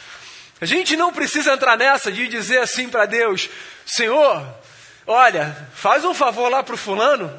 a 0.60 0.66
gente 0.66 0.98
não 0.98 1.14
precisa 1.14 1.54
entrar 1.54 1.78
nessa 1.78 2.12
de 2.12 2.28
dizer 2.28 2.60
assim 2.60 2.90
para 2.90 3.06
Deus: 3.06 3.48
Senhor, 3.86 4.44
olha, 5.06 5.56
faz 5.76 6.04
um 6.04 6.14
favor 6.14 6.50
lá 6.50 6.64
para 6.64 6.76
o 6.76 6.78
fulano, 6.78 7.32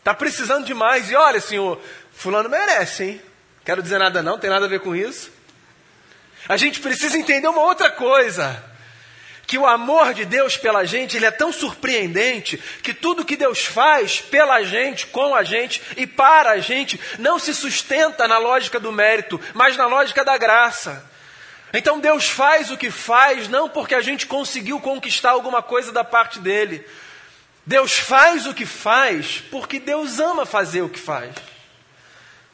está 0.00 0.12
precisando 0.12 0.66
demais, 0.66 1.10
e 1.10 1.16
olha, 1.16 1.40
Senhor, 1.40 1.80
fulano 2.12 2.50
merece, 2.50 3.04
hein? 3.04 3.22
Quero 3.64 3.82
dizer 3.82 3.98
nada 3.98 4.22
não, 4.22 4.38
tem 4.38 4.50
nada 4.50 4.66
a 4.66 4.68
ver 4.68 4.80
com 4.80 4.94
isso. 4.94 5.32
A 6.48 6.56
gente 6.56 6.80
precisa 6.80 7.16
entender 7.16 7.48
uma 7.48 7.62
outra 7.62 7.90
coisa 7.90 8.62
que 9.46 9.58
o 9.58 9.66
amor 9.66 10.14
de 10.14 10.24
Deus 10.24 10.56
pela 10.56 10.84
gente, 10.84 11.16
ele 11.16 11.26
é 11.26 11.30
tão 11.30 11.52
surpreendente 11.52 12.56
que 12.82 12.94
tudo 12.94 13.24
que 13.24 13.36
Deus 13.36 13.64
faz 13.64 14.20
pela 14.20 14.62
gente, 14.62 15.06
com 15.06 15.34
a 15.34 15.42
gente 15.42 15.82
e 15.96 16.06
para 16.06 16.50
a 16.50 16.58
gente, 16.58 16.98
não 17.18 17.38
se 17.38 17.54
sustenta 17.54 18.26
na 18.26 18.38
lógica 18.38 18.80
do 18.80 18.92
mérito, 18.92 19.40
mas 19.52 19.76
na 19.76 19.86
lógica 19.86 20.24
da 20.24 20.36
graça. 20.38 21.10
Então 21.72 21.98
Deus 21.98 22.28
faz 22.28 22.70
o 22.70 22.76
que 22.76 22.90
faz 22.90 23.48
não 23.48 23.68
porque 23.68 23.94
a 23.94 24.00
gente 24.00 24.26
conseguiu 24.26 24.80
conquistar 24.80 25.30
alguma 25.30 25.62
coisa 25.62 25.92
da 25.92 26.04
parte 26.04 26.38
dele. 26.38 26.86
Deus 27.66 27.98
faz 27.98 28.46
o 28.46 28.54
que 28.54 28.66
faz 28.66 29.42
porque 29.50 29.80
Deus 29.80 30.20
ama 30.20 30.46
fazer 30.46 30.82
o 30.82 30.88
que 30.88 31.00
faz. 31.00 31.34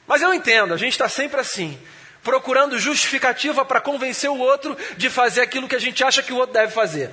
Mas 0.07 0.23
eu 0.23 0.33
entendo, 0.33 0.75
a 0.75 0.77
gente 0.77 0.93
está 0.93 1.09
sempre 1.09 1.41
assim 1.41 1.79
procurando 2.23 2.79
justificativa 2.79 3.65
para 3.65 3.81
convencer 3.81 4.31
o 4.31 4.39
outro 4.39 4.77
de 4.97 5.09
fazer 5.09 5.41
aquilo 5.41 5.69
que 5.69 5.77
a 5.77 5.81
gente 5.81 6.05
acha 6.05 6.23
que 6.23 6.33
o 6.33 6.37
outro 6.37 6.53
deve 6.53 6.73
fazer. 6.73 7.11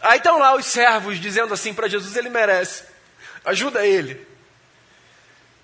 Aí 0.00 0.18
estão 0.18 0.38
lá 0.38 0.54
os 0.54 0.66
servos 0.66 1.20
dizendo 1.20 1.54
assim 1.54 1.74
para 1.74 1.88
Jesus: 1.88 2.16
ele 2.16 2.28
merece, 2.28 2.84
ajuda 3.44 3.86
ele. 3.86 4.26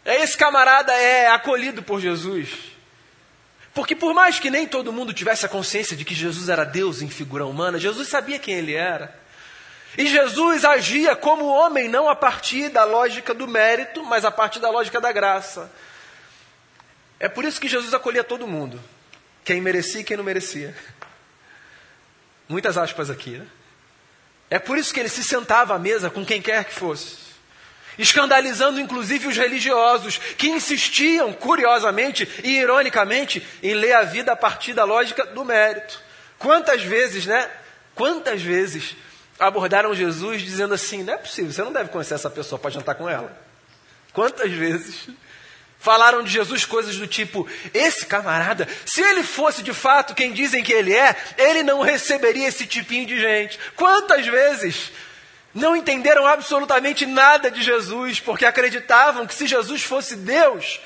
Aí 0.05 0.23
esse 0.23 0.37
camarada 0.37 0.93
é 0.93 1.29
acolhido 1.29 1.83
por 1.83 2.01
Jesus. 2.01 2.75
Porque 3.73 3.97
por 3.97 4.15
mais 4.15 4.39
que 4.39 4.51
nem 4.51 4.67
todo 4.67 4.93
mundo 4.93 5.13
tivesse 5.13 5.45
a 5.45 5.49
consciência 5.49 5.97
de 5.97 6.05
que 6.05 6.15
Jesus 6.15 6.49
era 6.49 6.65
Deus 6.65 7.03
em 7.03 7.09
figura 7.09 7.45
humana, 7.45 7.79
Jesus 7.79 8.07
sabia 8.09 8.39
quem 8.39 8.55
ele 8.55 8.75
era. 8.75 9.19
E 9.97 10.07
Jesus 10.07 10.65
agia 10.65 11.17
como 11.17 11.47
homem, 11.47 11.89
não 11.89 12.09
a 12.09 12.15
partir 12.15 12.69
da 12.69 12.85
lógica 12.85 13.33
do 13.33 13.47
mérito, 13.49 14.05
mas 14.05 14.25
a 14.25 14.31
partir 14.31 14.61
da 14.61 14.71
lógica 14.71 15.01
da 15.01 15.11
graça. 15.11 15.71
É 17.19 17.29
por 17.29 17.45
isso 17.45 17.61
que 17.61 17.69
Jesus 17.69 17.95
acolhia 17.95 18.25
todo 18.25 18.47
mundo, 18.47 18.81
quem 19.45 19.61
merecia 19.61 20.01
e 20.01 20.05
quem 20.05 20.17
não 20.17 20.25
merecia. 20.25 20.75
Muitas 22.49 22.77
aspas 22.77 23.09
aqui, 23.11 23.39
né? 23.39 23.47
É 24.51 24.59
por 24.59 24.77
isso 24.77 24.93
que 24.93 25.01
ele 25.01 25.09
se 25.09 25.25
sentava 25.25 25.75
à 25.75 25.79
mesa 25.79 26.11
com 26.11 26.25
quem 26.25 26.41
quer 26.41 26.65
que 26.65 26.75
fosse, 26.75 27.17
escandalizando 27.99 28.79
inclusive 28.79 29.29
os 29.29 29.37
religiosos 29.37 30.19
que 30.19 30.49
insistiam, 30.49 31.33
curiosamente 31.33 32.29
e 32.45 32.59
ironicamente, 32.59 33.45
em 33.63 33.75
ler 33.75 33.95
a 33.95 34.03
vida 34.03 34.33
a 34.33 34.37
partir 34.37 34.75
da 34.75 34.85
lógica 34.85 35.25
do 35.25 35.45
mérito. 35.45 36.01
Quantas 36.39 36.83
vezes, 36.83 37.27
né? 37.27 37.51
Quantas 37.95 38.43
vezes 38.43 38.95
abordaram 39.39 39.95
Jesus 39.95 40.43
dizendo 40.43 40.75
assim: 40.75 41.03
não 41.03 41.15
é 41.15 41.17
possível, 41.17 41.51
você 41.51 41.63
não 41.63 41.73
deve 41.73 41.89
conhecer 41.89 42.15
essa 42.15 42.31
pessoa 42.31 42.59
para 42.59 42.71
jantar 42.71 42.95
com 42.97 43.09
ela. 43.09 43.37
Quantas 44.13 44.53
vezes 44.53 45.09
Falaram 45.85 46.23
de 46.23 46.31
Jesus 46.31 46.65
coisas 46.65 46.97
do 46.97 47.07
tipo: 47.07 47.47
esse 47.75 48.07
camarada, 48.07 48.67
se 48.87 49.03
ele 49.03 49.23
fosse 49.23 49.63
de 49.63 49.75
fato 49.75 50.15
quem 50.15 50.33
dizem 50.33 50.65
que 50.65 50.73
ele 50.73 50.97
é, 50.97 51.15
ele 51.37 51.63
não 51.63 51.83
receberia 51.83 52.49
esse 52.49 52.67
tipinho 52.67 53.05
de 53.05 53.21
gente. 53.21 53.59
Quantas 53.77 54.27
vezes 54.27 54.91
não 55.53 55.77
entenderam 55.77 56.27
absolutamente 56.27 57.05
nada 57.05 57.51
de 57.51 57.63
Jesus, 57.63 58.19
porque 58.19 58.47
acreditavam 58.47 59.27
que 59.27 59.35
se 59.35 59.47
Jesus 59.47 59.83
fosse 59.83 60.17
Deus, 60.17 60.81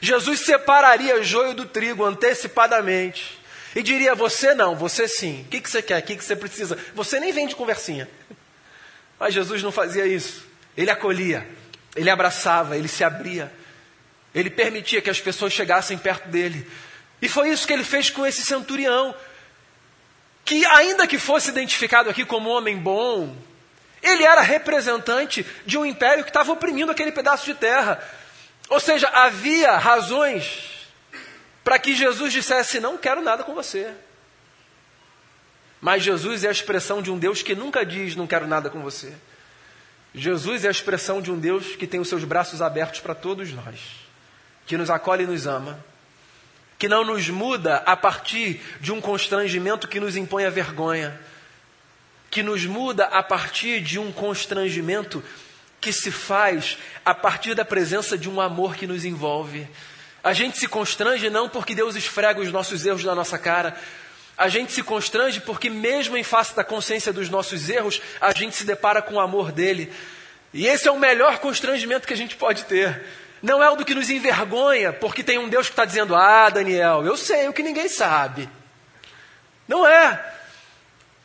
Jesus 0.00 0.38
separaria 0.42 1.20
joio 1.24 1.52
do 1.52 1.66
trigo 1.66 2.04
antecipadamente. 2.04 3.36
E 3.74 3.82
diria: 3.82 4.14
Você 4.14 4.54
não, 4.54 4.76
você 4.76 5.08
sim. 5.08 5.42
O 5.42 5.48
que, 5.48 5.60
que 5.62 5.68
você 5.68 5.82
quer? 5.82 5.98
O 5.98 6.02
que, 6.02 6.14
que 6.14 6.24
você 6.24 6.36
precisa? 6.36 6.78
Você 6.94 7.18
nem 7.18 7.32
vem 7.32 7.48
de 7.48 7.56
conversinha. 7.56 8.08
Mas 9.18 9.34
Jesus 9.34 9.64
não 9.64 9.72
fazia 9.72 10.06
isso. 10.06 10.46
Ele 10.76 10.92
acolhia, 10.92 11.44
ele 11.96 12.08
abraçava, 12.08 12.76
ele 12.76 12.86
se 12.86 13.02
abria. 13.02 13.52
Ele 14.34 14.50
permitia 14.50 15.00
que 15.00 15.10
as 15.10 15.20
pessoas 15.20 15.52
chegassem 15.52 15.96
perto 15.96 16.28
dele. 16.28 16.68
E 17.22 17.28
foi 17.28 17.50
isso 17.50 17.66
que 17.66 17.72
ele 17.72 17.84
fez 17.84 18.10
com 18.10 18.26
esse 18.26 18.44
centurião, 18.44 19.14
que, 20.44 20.66
ainda 20.66 21.06
que 21.06 21.18
fosse 21.18 21.50
identificado 21.50 22.10
aqui 22.10 22.24
como 22.24 22.50
homem 22.50 22.76
bom, 22.76 23.34
ele 24.02 24.24
era 24.24 24.42
representante 24.42 25.46
de 25.64 25.78
um 25.78 25.86
império 25.86 26.24
que 26.24 26.30
estava 26.30 26.52
oprimindo 26.52 26.90
aquele 26.90 27.12
pedaço 27.12 27.46
de 27.46 27.54
terra. 27.54 28.02
Ou 28.68 28.80
seja, 28.80 29.08
havia 29.08 29.78
razões 29.78 30.88
para 31.62 31.78
que 31.78 31.94
Jesus 31.94 32.32
dissesse: 32.32 32.80
Não 32.80 32.98
quero 32.98 33.22
nada 33.22 33.44
com 33.44 33.54
você. 33.54 33.90
Mas 35.80 36.02
Jesus 36.02 36.44
é 36.44 36.48
a 36.48 36.52
expressão 36.52 37.00
de 37.00 37.10
um 37.10 37.18
Deus 37.18 37.40
que 37.42 37.54
nunca 37.54 37.86
diz: 37.86 38.16
Não 38.16 38.26
quero 38.26 38.46
nada 38.46 38.68
com 38.68 38.82
você. 38.82 39.14
Jesus 40.14 40.64
é 40.64 40.68
a 40.68 40.72
expressão 40.72 41.22
de 41.22 41.30
um 41.30 41.38
Deus 41.38 41.76
que 41.76 41.86
tem 41.86 42.00
os 42.00 42.08
seus 42.08 42.24
braços 42.24 42.60
abertos 42.60 43.00
para 43.00 43.14
todos 43.14 43.50
nós 43.52 44.03
que 44.66 44.76
nos 44.76 44.90
acolhe 44.90 45.24
e 45.24 45.26
nos 45.26 45.46
ama, 45.46 45.78
que 46.78 46.88
não 46.88 47.04
nos 47.04 47.28
muda 47.28 47.76
a 47.86 47.96
partir 47.96 48.60
de 48.80 48.92
um 48.92 49.00
constrangimento 49.00 49.88
que 49.88 50.00
nos 50.00 50.16
impõe 50.16 50.44
a 50.44 50.50
vergonha, 50.50 51.18
que 52.30 52.42
nos 52.42 52.64
muda 52.66 53.04
a 53.06 53.22
partir 53.22 53.80
de 53.80 53.98
um 53.98 54.10
constrangimento 54.10 55.22
que 55.80 55.92
se 55.92 56.10
faz 56.10 56.78
a 57.04 57.14
partir 57.14 57.54
da 57.54 57.64
presença 57.64 58.16
de 58.16 58.28
um 58.28 58.40
amor 58.40 58.74
que 58.74 58.86
nos 58.86 59.04
envolve. 59.04 59.68
A 60.22 60.32
gente 60.32 60.58
se 60.58 60.66
constrange 60.66 61.28
não 61.28 61.48
porque 61.48 61.74
Deus 61.74 61.94
esfrega 61.94 62.40
os 62.40 62.50
nossos 62.50 62.86
erros 62.86 63.04
na 63.04 63.14
nossa 63.14 63.38
cara. 63.38 63.78
A 64.36 64.48
gente 64.48 64.72
se 64.72 64.82
constrange 64.82 65.40
porque, 65.40 65.68
mesmo 65.68 66.16
em 66.16 66.24
face 66.24 66.56
da 66.56 66.64
consciência 66.64 67.12
dos 67.12 67.28
nossos 67.28 67.68
erros, 67.68 68.00
a 68.20 68.32
gente 68.32 68.56
se 68.56 68.64
depara 68.64 69.02
com 69.02 69.14
o 69.14 69.20
amor 69.20 69.52
dele. 69.52 69.92
E 70.52 70.66
esse 70.66 70.88
é 70.88 70.90
o 70.90 70.98
melhor 70.98 71.38
constrangimento 71.38 72.06
que 72.06 72.14
a 72.14 72.16
gente 72.16 72.34
pode 72.34 72.64
ter 72.64 73.04
não 73.44 73.62
é 73.62 73.68
o 73.68 73.76
do 73.76 73.84
que 73.84 73.94
nos 73.94 74.08
envergonha, 74.08 74.90
porque 74.90 75.22
tem 75.22 75.36
um 75.36 75.50
Deus 75.50 75.66
que 75.66 75.74
está 75.74 75.84
dizendo: 75.84 76.16
Ah, 76.16 76.48
Daniel, 76.48 77.04
eu 77.04 77.14
sei 77.14 77.46
o 77.46 77.52
que 77.52 77.62
ninguém 77.62 77.90
sabe. 77.90 78.48
Não 79.68 79.86
é. 79.86 80.32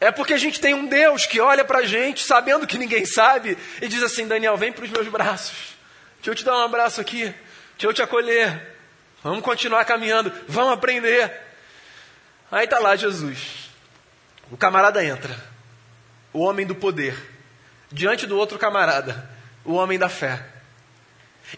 É 0.02 0.12
porque 0.12 0.34
a 0.34 0.38
gente 0.38 0.60
tem 0.60 0.74
um 0.74 0.86
Deus 0.86 1.26
que 1.26 1.40
olha 1.40 1.64
para 1.64 1.80
a 1.80 1.86
gente, 1.86 2.26
sabendo 2.26 2.68
que 2.68 2.78
ninguém 2.78 3.06
sabe, 3.06 3.58
e 3.82 3.88
diz 3.88 4.04
assim: 4.04 4.28
Daniel, 4.28 4.58
vem 4.58 4.70
para 4.70 4.84
os 4.84 4.90
meus 4.90 5.08
braços. 5.08 5.78
Deixa 6.18 6.32
eu 6.32 6.36
te 6.36 6.44
dar 6.44 6.58
um 6.58 6.66
abraço 6.66 7.00
aqui. 7.00 7.24
Deixa 7.24 7.86
eu 7.86 7.94
te 7.94 8.02
acolher. 8.02 8.76
Vamos 9.24 9.42
continuar 9.42 9.86
caminhando. 9.86 10.30
Vamos 10.46 10.74
aprender. 10.74 11.32
Aí 12.52 12.66
está 12.66 12.80
lá 12.80 12.98
Jesus. 12.98 13.70
O 14.52 14.58
camarada 14.58 15.02
entra. 15.02 15.38
O 16.34 16.40
homem 16.40 16.66
do 16.66 16.76
poder. 16.76 17.16
Diante 17.90 18.28
do 18.28 18.38
outro 18.38 18.60
camarada. 18.60 19.30
O 19.64 19.76
homem 19.76 19.98
da 19.98 20.10
fé. 20.10 20.59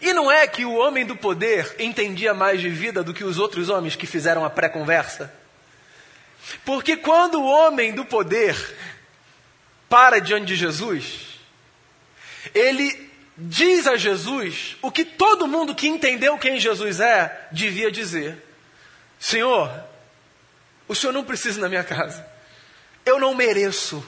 E 0.00 0.12
não 0.12 0.30
é 0.30 0.46
que 0.46 0.64
o 0.64 0.74
homem 0.74 1.04
do 1.04 1.14
poder 1.14 1.76
entendia 1.78 2.32
mais 2.32 2.60
de 2.60 2.68
vida 2.68 3.02
do 3.02 3.12
que 3.12 3.24
os 3.24 3.38
outros 3.38 3.68
homens 3.68 3.94
que 3.94 4.06
fizeram 4.06 4.44
a 4.44 4.50
pré-conversa? 4.50 5.32
Porque 6.64 6.96
quando 6.96 7.40
o 7.40 7.44
homem 7.44 7.92
do 7.92 8.04
poder 8.04 8.56
para 9.88 10.20
diante 10.20 10.46
de 10.46 10.56
Jesus, 10.56 11.38
ele 12.54 13.10
diz 13.36 13.86
a 13.86 13.96
Jesus 13.96 14.76
o 14.80 14.90
que 14.90 15.04
todo 15.04 15.46
mundo 15.46 15.74
que 15.74 15.88
entendeu 15.88 16.38
quem 16.38 16.58
Jesus 16.58 17.00
é 17.00 17.48
devia 17.52 17.90
dizer: 17.90 18.42
Senhor, 19.20 19.70
o 20.88 20.94
senhor 20.94 21.12
não 21.12 21.24
precisa 21.24 21.60
na 21.60 21.68
minha 21.68 21.84
casa, 21.84 22.26
eu 23.04 23.20
não 23.20 23.34
mereço. 23.34 24.04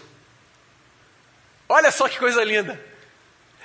Olha 1.69 1.91
só 1.91 2.09
que 2.09 2.19
coisa 2.19 2.43
linda, 2.43 2.83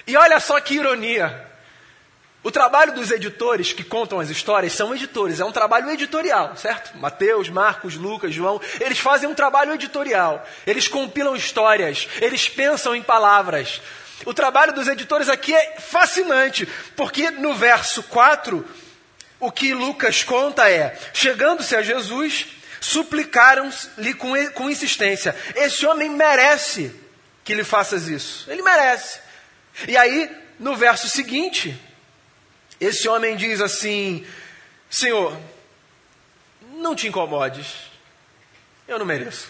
e 0.06 0.16
olha 0.16 0.40
só 0.40 0.60
que 0.60 0.76
ironia. 0.76 1.49
O 2.42 2.52
trabalho 2.52 2.94
dos 2.94 3.12
editores 3.12 3.74
que 3.74 3.84
contam 3.84 4.20
as 4.20 4.30
histórias 4.30 4.72
são 4.72 4.96
editores, 4.96 5.42
é 5.42 5.46
um 5.46 5.52
trabalho 5.52 5.90
editorial, 5.92 6.56
certo? 6.56 6.98
Mateus, 6.98 7.50
Marcos, 7.50 7.96
Lucas, 7.96 8.34
João, 8.34 8.62
eles 8.80 8.98
fazem 8.98 9.28
um 9.28 9.36
trabalho 9.36 9.74
editorial. 9.74 10.48
Eles 10.66 10.88
compilam 10.88 11.36
histórias, 11.36 12.08
eles 12.22 12.48
pensam 12.48 12.96
em 12.96 13.04
palavras. 13.04 13.82
O 14.26 14.34
trabalho 14.34 14.74
dos 14.74 14.88
editores 14.88 15.28
aqui 15.28 15.54
é 15.54 15.80
fascinante, 15.80 16.66
porque 16.96 17.30
no 17.30 17.54
verso 17.54 18.04
4, 18.04 18.66
o 19.38 19.52
que 19.52 19.74
Lucas 19.74 20.24
conta 20.24 20.70
é: 20.70 20.98
chegando-se 21.14 21.76
a 21.76 21.82
Jesus, 21.82 22.48
suplicaram-lhe 22.80 24.14
com, 24.14 24.70
insistência: 24.70 25.36
Esse 25.56 25.86
homem 25.86 26.10
merece 26.10 26.94
que 27.44 27.54
lhe 27.54 27.66
faças 27.66 28.08
isso. 28.08 28.50
Ele 28.50 28.62
merece. 28.62 29.20
E 29.88 29.98
aí, 29.98 30.30
no 30.58 30.76
verso 30.76 31.10
seguinte, 31.10 31.78
esse 32.80 33.08
homem 33.08 33.36
diz 33.36 33.62
assim: 33.62 34.26
Senhor, 34.90 35.38
não 36.74 36.96
te 36.96 37.08
incomodes, 37.08 37.76
eu 38.88 38.98
não 38.98 39.06
mereço. 39.06 39.50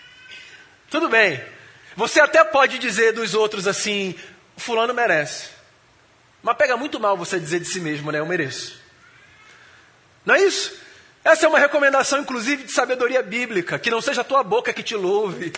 Tudo 0.90 1.08
bem, 1.08 1.42
você 1.96 2.20
até 2.20 2.42
pode 2.44 2.78
dizer 2.78 3.12
dos 3.12 3.34
outros 3.34 3.66
assim: 3.66 4.14
Fulano 4.56 4.94
merece. 4.94 5.48
Mas 6.42 6.56
pega 6.56 6.76
muito 6.76 6.98
mal 6.98 7.16
você 7.16 7.38
dizer 7.38 7.60
de 7.60 7.66
si 7.66 7.80
mesmo, 7.80 8.10
né? 8.10 8.18
Eu 8.18 8.26
mereço. 8.26 8.80
Não 10.24 10.34
é 10.34 10.42
isso? 10.42 10.80
Essa 11.22 11.44
é 11.44 11.48
uma 11.48 11.58
recomendação, 11.58 12.20
inclusive, 12.20 12.64
de 12.64 12.72
sabedoria 12.72 13.22
bíblica, 13.22 13.78
que 13.78 13.90
não 13.90 14.00
seja 14.00 14.22
a 14.22 14.24
tua 14.24 14.42
boca 14.42 14.72
que 14.72 14.82
te 14.82 14.94
louve. 14.94 15.52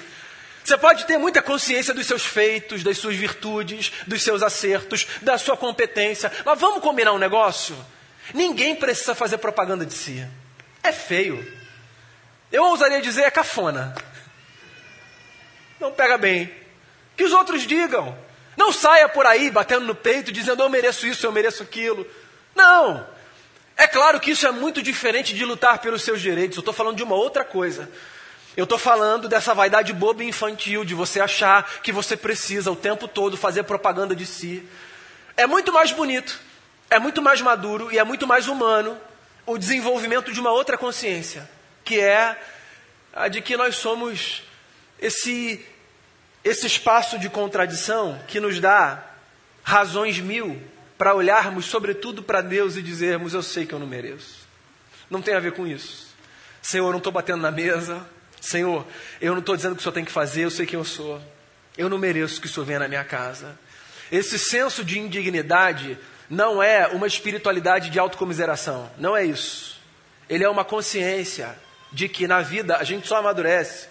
Você 0.65 0.79
pode 0.79 1.07
ter 1.07 1.19
muita 1.19 1.43
consciência 1.43 1.93
dos 1.93 2.07
seus 2.07 2.25
feitos, 2.25 2.85
das 2.85 2.99
suas 2.99 3.17
virtudes, 3.17 3.93
dos 4.07 4.23
seus 4.23 4.43
acertos, 4.43 5.07
da 5.21 5.37
sua 5.37 5.57
competência, 5.57 6.31
mas 6.45 6.59
vamos 6.59 6.83
combinar 6.83 7.13
um 7.13 7.19
negócio? 7.19 7.77
Ninguém 8.33 8.77
precisa 8.77 9.15
fazer 9.15 9.39
propaganda 9.39 9.85
de 9.85 9.95
si. 9.95 10.27
É 10.83 10.93
feio. 10.93 11.45
Eu 12.51 12.65
ousaria 12.65 13.01
dizer 13.01 13.23
é 13.23 13.31
cafona. 13.31 13.95
Não 15.81 15.91
pega 15.91 16.17
bem. 16.17 16.53
Que 17.17 17.25
os 17.25 17.33
outros 17.33 17.67
digam. 17.67 18.17
Não 18.57 18.73
saia 18.73 19.09
por 19.09 19.27
aí 19.27 19.51
batendo 19.51 19.87
no 19.87 19.95
peito 19.95 20.31
dizendo 20.31 20.63
eu 20.63 20.69
mereço 20.69 21.07
isso, 21.07 21.27
eu 21.27 21.33
mereço 21.33 21.63
aquilo. 21.63 22.07
Não. 22.55 23.07
É 23.77 23.89
claro 23.89 24.21
que 24.21 24.31
isso 24.31 24.47
é 24.47 24.53
muito 24.53 24.83
diferente 24.83 25.35
de 25.35 25.45
lutar 25.45 25.79
pelos 25.79 26.03
seus 26.03 26.21
direitos. 26.21 26.57
Eu 26.57 26.61
estou 26.61 26.75
falando 26.75 26.97
de 26.97 27.03
uma 27.03 27.17
outra 27.17 27.45
coisa. 27.45 27.91
Eu 28.57 28.65
estou 28.65 28.79
falando 28.79 29.29
dessa 29.29 29.55
vaidade 29.55 29.93
boba 29.93 30.23
e 30.23 30.29
infantil 30.29 30.85
de 30.85 30.95
você 30.95 31.21
achar 31.21 31.81
que 31.83 31.91
você 31.91 32.17
precisa 32.17 32.71
o 32.71 32.77
tempo 32.77 33.09
todo 33.09 33.37
fazer 33.37 33.63
propaganda 33.63 34.15
de 34.15 34.27
si. 34.27 34.63
É 35.37 35.47
muito 35.47 35.73
mais 35.73 35.91
bonito, 35.91 36.39
é 36.91 36.99
muito 36.99 37.23
mais 37.23 37.41
maduro 37.41 37.91
e 37.91 37.99
é 37.99 38.05
muito 38.05 38.27
mais 38.27 38.49
humano 38.49 38.99
o 39.47 39.57
desenvolvimento 39.57 40.33
de 40.33 40.39
uma 40.39 40.51
outra 40.51 40.77
consciência, 40.77 41.49
que 41.83 41.99
é 41.99 42.39
a 43.13 43.29
de 43.29 43.41
que 43.41 43.57
nós 43.57 43.77
somos 43.77 44.43
esse 44.99 45.65
esse 46.45 46.67
espaço 46.67 47.19
de 47.19 47.31
contradição 47.31 48.21
que 48.27 48.41
nos 48.41 48.59
dá 48.59 49.03
razões 49.63 50.19
mil 50.19 50.61
para 50.99 51.15
olharmos 51.15 51.67
sobretudo 51.67 52.23
para 52.23 52.43
Deus 52.43 52.77
e 52.77 52.83
dizermos: 52.83 53.33
Eu 53.33 53.43
sei 53.43 53.65
que 53.65 53.73
eu 53.73 53.79
não 53.79 53.87
mereço. 53.87 54.47
Não 55.09 55.23
tem 55.23 55.35
a 55.35 55.41
ver 55.41 55.53
com 55.53 55.67
isso. 55.67 56.09
Senhor, 56.61 56.87
eu 56.87 56.93
não 56.93 56.99
estou 56.99 57.13
batendo 57.13 57.43
na 57.43 57.51
mesa. 57.51 58.07
Senhor, 58.43 58.85
eu 59.21 59.33
não 59.33 59.39
estou 59.39 59.55
dizendo 59.55 59.73
o 59.73 59.77
que 59.77 59.81
o 59.81 59.83
Senhor 59.85 59.95
tem 59.95 60.05
que 60.05 60.11
fazer, 60.11 60.43
eu 60.43 60.51
sei 60.51 60.67
quem 60.67 60.77
eu 60.77 60.85
sou. 60.85 61.23
Eu 61.79 61.89
não 61.89 61.97
mereço 61.97 62.41
que 62.41 62.49
o 62.49 62.51
Senhor 62.51 62.67
venha 62.67 62.81
na 62.81 62.89
minha 62.89 63.05
casa. 63.05 63.57
Esse 64.11 64.37
senso 64.37 64.85
de 64.85 64.99
indignidade 64.99 65.97
não 66.29 66.61
é 66.61 66.89
uma 66.89 67.07
espiritualidade 67.07 67.89
de 67.89 68.01
autocomiseração. 68.01 68.91
Não 68.99 69.17
é 69.17 69.25
isso. 69.25 69.81
Ele 70.29 70.43
é 70.43 70.49
uma 70.49 70.65
consciência 70.65 71.57
de 71.93 72.09
que 72.09 72.27
na 72.27 72.43
vida 72.43 72.79
a 72.79 72.83
gente 72.83 73.07
só 73.07 73.19
amadurece 73.19 73.87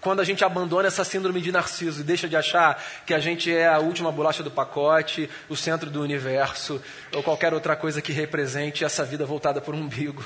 quando 0.00 0.20
a 0.20 0.24
gente 0.24 0.44
abandona 0.44 0.86
essa 0.86 1.02
síndrome 1.02 1.40
de 1.40 1.50
narciso 1.50 2.00
e 2.00 2.04
deixa 2.04 2.28
de 2.28 2.36
achar 2.36 2.80
que 3.04 3.12
a 3.12 3.18
gente 3.18 3.52
é 3.52 3.66
a 3.66 3.80
última 3.80 4.12
bolacha 4.12 4.40
do 4.40 4.52
pacote, 4.52 5.28
o 5.48 5.56
centro 5.56 5.90
do 5.90 6.00
universo, 6.00 6.80
ou 7.12 7.24
qualquer 7.24 7.52
outra 7.52 7.74
coisa 7.74 8.00
que 8.00 8.12
represente 8.12 8.84
essa 8.84 9.04
vida 9.04 9.26
voltada 9.26 9.60
por 9.60 9.74
um 9.74 9.80
umbigo. 9.80 10.24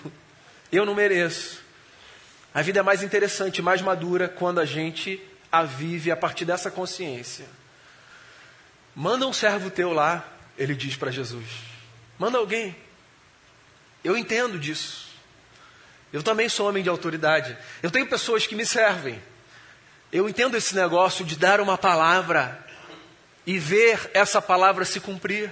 Eu 0.70 0.84
não 0.84 0.94
mereço. 0.94 1.69
A 2.52 2.62
vida 2.62 2.80
é 2.80 2.82
mais 2.82 3.02
interessante, 3.02 3.62
mais 3.62 3.80
madura 3.80 4.28
quando 4.28 4.58
a 4.58 4.64
gente 4.64 5.22
a 5.52 5.62
vive 5.62 6.10
a 6.10 6.16
partir 6.16 6.44
dessa 6.44 6.70
consciência. 6.70 7.46
Manda 8.94 9.26
um 9.26 9.32
servo 9.32 9.70
teu 9.70 9.92
lá, 9.92 10.24
ele 10.58 10.74
diz 10.74 10.96
para 10.96 11.10
Jesus. 11.10 11.46
Manda 12.18 12.38
alguém. 12.38 12.76
Eu 14.02 14.16
entendo 14.16 14.58
disso. 14.58 15.08
Eu 16.12 16.22
também 16.22 16.48
sou 16.48 16.68
homem 16.68 16.82
de 16.82 16.88
autoridade. 16.88 17.56
Eu 17.82 17.90
tenho 17.90 18.06
pessoas 18.06 18.46
que 18.46 18.54
me 18.54 18.66
servem. 18.66 19.20
Eu 20.12 20.28
entendo 20.28 20.56
esse 20.56 20.74
negócio 20.74 21.24
de 21.24 21.36
dar 21.36 21.60
uma 21.60 21.78
palavra 21.78 22.66
e 23.46 23.58
ver 23.58 24.10
essa 24.12 24.42
palavra 24.42 24.84
se 24.84 24.98
cumprir. 24.98 25.50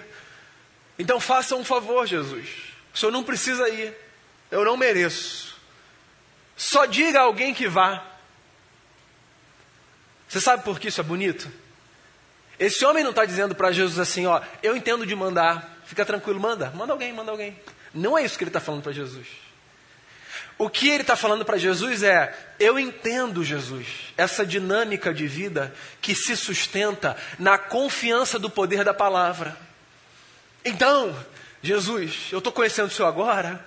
Então 0.98 1.20
faça 1.20 1.54
um 1.54 1.64
favor, 1.64 2.06
Jesus. 2.06 2.48
O 2.92 2.98
senhor 2.98 3.12
não 3.12 3.22
precisa 3.22 3.68
ir. 3.68 3.94
Eu 4.50 4.64
não 4.64 4.76
mereço. 4.76 5.57
Só 6.58 6.84
diga 6.86 7.20
a 7.20 7.22
alguém 7.22 7.54
que 7.54 7.68
vá. 7.68 8.04
Você 10.28 10.40
sabe 10.40 10.64
por 10.64 10.78
que 10.78 10.88
isso 10.88 11.00
é 11.00 11.04
bonito? 11.04 11.50
Esse 12.58 12.84
homem 12.84 13.04
não 13.04 13.10
está 13.10 13.24
dizendo 13.24 13.54
para 13.54 13.70
Jesus 13.70 14.00
assim, 14.00 14.26
ó, 14.26 14.42
eu 14.60 14.76
entendo 14.76 15.06
de 15.06 15.14
mandar, 15.14 15.78
fica 15.86 16.04
tranquilo, 16.04 16.40
manda, 16.40 16.70
manda 16.72 16.92
alguém, 16.92 17.12
manda 17.12 17.30
alguém. 17.30 17.56
Não 17.94 18.18
é 18.18 18.24
isso 18.24 18.36
que 18.36 18.42
ele 18.42 18.48
está 18.48 18.60
falando 18.60 18.82
para 18.82 18.92
Jesus. 18.92 19.28
O 20.58 20.68
que 20.68 20.88
ele 20.88 21.02
está 21.02 21.14
falando 21.14 21.44
para 21.44 21.56
Jesus 21.56 22.02
é: 22.02 22.36
eu 22.58 22.76
entendo, 22.76 23.44
Jesus, 23.44 24.12
essa 24.16 24.44
dinâmica 24.44 25.14
de 25.14 25.28
vida 25.28 25.72
que 26.02 26.16
se 26.16 26.36
sustenta 26.36 27.16
na 27.38 27.56
confiança 27.56 28.40
do 28.40 28.50
poder 28.50 28.82
da 28.82 28.92
palavra. 28.92 29.56
Então, 30.64 31.16
Jesus, 31.62 32.28
eu 32.32 32.38
estou 32.38 32.52
conhecendo 32.52 32.88
o 32.88 32.90
Senhor 32.90 33.06
agora, 33.06 33.64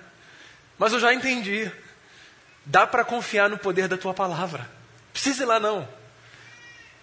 mas 0.78 0.92
eu 0.92 1.00
já 1.00 1.14
entendi. 1.14 1.72
Dá 2.64 2.86
para 2.86 3.04
confiar 3.04 3.48
no 3.48 3.58
poder 3.58 3.88
da 3.88 3.96
tua 3.96 4.14
palavra. 4.14 4.68
Precisa 5.12 5.42
ir 5.42 5.46
lá 5.46 5.58
não. 5.58 5.88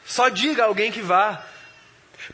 Só 0.06 0.30
diga 0.30 0.64
a 0.64 0.68
alguém 0.68 0.92
que 0.92 1.02
vá. 1.02 1.44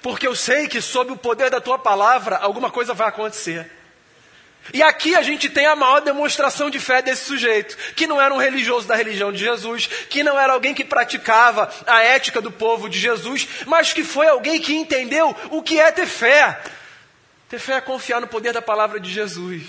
Porque 0.02 0.28
eu 0.28 0.36
sei 0.36 0.68
que 0.68 0.82
sob 0.82 1.12
o 1.12 1.18
poder 1.18 1.50
da 1.50 1.62
tua 1.62 1.78
palavra 1.78 2.38
alguma 2.38 2.72
coisa 2.72 2.94
vai 2.94 3.08
acontecer. 3.08 3.72
E 4.74 4.82
aqui 4.82 5.16
a 5.16 5.22
gente 5.22 5.48
tem 5.48 5.66
a 5.68 5.76
maior 5.76 6.02
demonstração 6.02 6.70
de 6.72 6.80
fé 6.80 7.02
desse 7.02 7.26
sujeito, 7.26 7.78
que 7.94 8.08
não 8.08 8.20
era 8.20 8.34
um 8.34 8.38
religioso 8.38 8.88
da 8.88 8.96
religião 8.96 9.32
de 9.32 9.38
Jesus, 9.38 9.86
que 10.10 10.24
não 10.24 10.40
era 10.40 10.54
alguém 10.54 10.74
que 10.74 10.84
praticava 10.84 11.72
a 11.86 12.02
ética 12.02 12.42
do 12.42 12.52
povo 12.52 12.90
de 12.90 12.98
Jesus, 12.98 13.48
mas 13.68 13.94
que 13.94 14.04
foi 14.04 14.28
alguém 14.28 14.60
que 14.60 14.74
entendeu 14.74 15.36
o 15.52 15.62
que 15.62 15.80
é 15.80 15.92
ter 15.92 16.08
fé. 16.08 16.60
Ter 17.48 17.60
fé 17.60 17.74
é 17.74 17.82
confiar 17.82 18.20
no 18.20 18.28
poder 18.28 18.54
da 18.54 18.62
palavra 18.62 19.00
de 19.00 19.12
Jesus. 19.12 19.64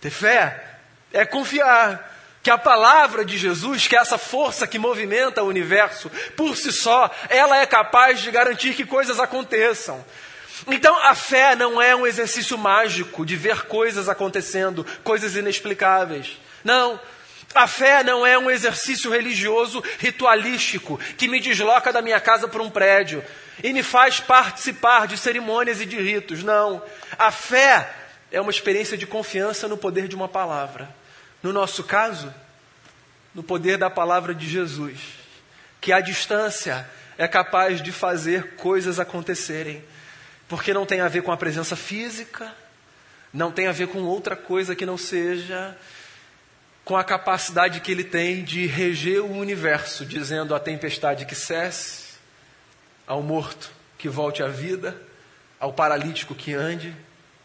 Ter 0.00 0.10
fé 0.10 0.64
é 1.12 1.24
confiar 1.24 2.09
que 2.42 2.50
a 2.50 2.58
palavra 2.58 3.24
de 3.24 3.36
Jesus, 3.36 3.86
que 3.86 3.96
é 3.96 3.98
essa 3.98 4.16
força 4.16 4.66
que 4.66 4.78
movimenta 4.78 5.42
o 5.42 5.48
universo, 5.48 6.10
por 6.36 6.56
si 6.56 6.72
só, 6.72 7.10
ela 7.28 7.58
é 7.58 7.66
capaz 7.66 8.20
de 8.20 8.30
garantir 8.30 8.74
que 8.74 8.86
coisas 8.86 9.20
aconteçam. 9.20 10.04
Então 10.66 10.96
a 10.96 11.14
fé 11.14 11.54
não 11.54 11.80
é 11.80 11.94
um 11.94 12.06
exercício 12.06 12.56
mágico 12.56 13.24
de 13.24 13.36
ver 13.36 13.66
coisas 13.66 14.08
acontecendo, 14.08 14.86
coisas 15.02 15.36
inexplicáveis. 15.36 16.38
Não. 16.64 17.00
A 17.54 17.66
fé 17.66 18.04
não 18.04 18.24
é 18.24 18.38
um 18.38 18.50
exercício 18.50 19.10
religioso 19.10 19.82
ritualístico 19.98 20.98
que 21.18 21.26
me 21.26 21.40
desloca 21.40 21.92
da 21.92 22.00
minha 22.00 22.20
casa 22.20 22.46
para 22.46 22.62
um 22.62 22.70
prédio 22.70 23.24
e 23.62 23.72
me 23.72 23.82
faz 23.82 24.20
participar 24.20 25.06
de 25.06 25.18
cerimônias 25.18 25.80
e 25.80 25.86
de 25.86 26.00
ritos. 26.00 26.44
Não. 26.44 26.82
A 27.18 27.30
fé 27.30 27.90
é 28.30 28.40
uma 28.40 28.50
experiência 28.50 28.96
de 28.96 29.06
confiança 29.06 29.66
no 29.66 29.76
poder 29.76 30.06
de 30.06 30.14
uma 30.14 30.28
palavra. 30.28 30.99
No 31.42 31.52
nosso 31.52 31.84
caso, 31.84 32.32
no 33.34 33.42
poder 33.42 33.78
da 33.78 33.88
palavra 33.88 34.34
de 34.34 34.48
Jesus, 34.48 35.00
que 35.80 35.92
à 35.92 36.00
distância 36.00 36.88
é 37.16 37.26
capaz 37.28 37.82
de 37.82 37.92
fazer 37.92 38.56
coisas 38.56 38.98
acontecerem 38.98 39.84
porque 40.50 40.74
não 40.74 40.84
tem 40.84 41.00
a 41.00 41.06
ver 41.06 41.22
com 41.22 41.30
a 41.30 41.36
presença 41.36 41.76
física, 41.76 42.52
não 43.32 43.52
tem 43.52 43.68
a 43.68 43.72
ver 43.72 43.86
com 43.86 44.00
outra 44.00 44.34
coisa 44.34 44.74
que 44.74 44.84
não 44.84 44.98
seja 44.98 45.76
com 46.84 46.96
a 46.96 47.04
capacidade 47.04 47.78
que 47.78 47.92
ele 47.92 48.02
tem 48.02 48.42
de 48.42 48.66
reger 48.66 49.22
o 49.22 49.30
universo, 49.30 50.04
dizendo 50.04 50.52
à 50.52 50.58
tempestade 50.58 51.24
que 51.24 51.36
cesse, 51.36 52.14
ao 53.06 53.22
morto 53.22 53.70
que 53.96 54.08
volte 54.08 54.42
à 54.42 54.48
vida, 54.48 55.00
ao 55.60 55.72
paralítico 55.72 56.34
que 56.34 56.52
ande, 56.52 56.96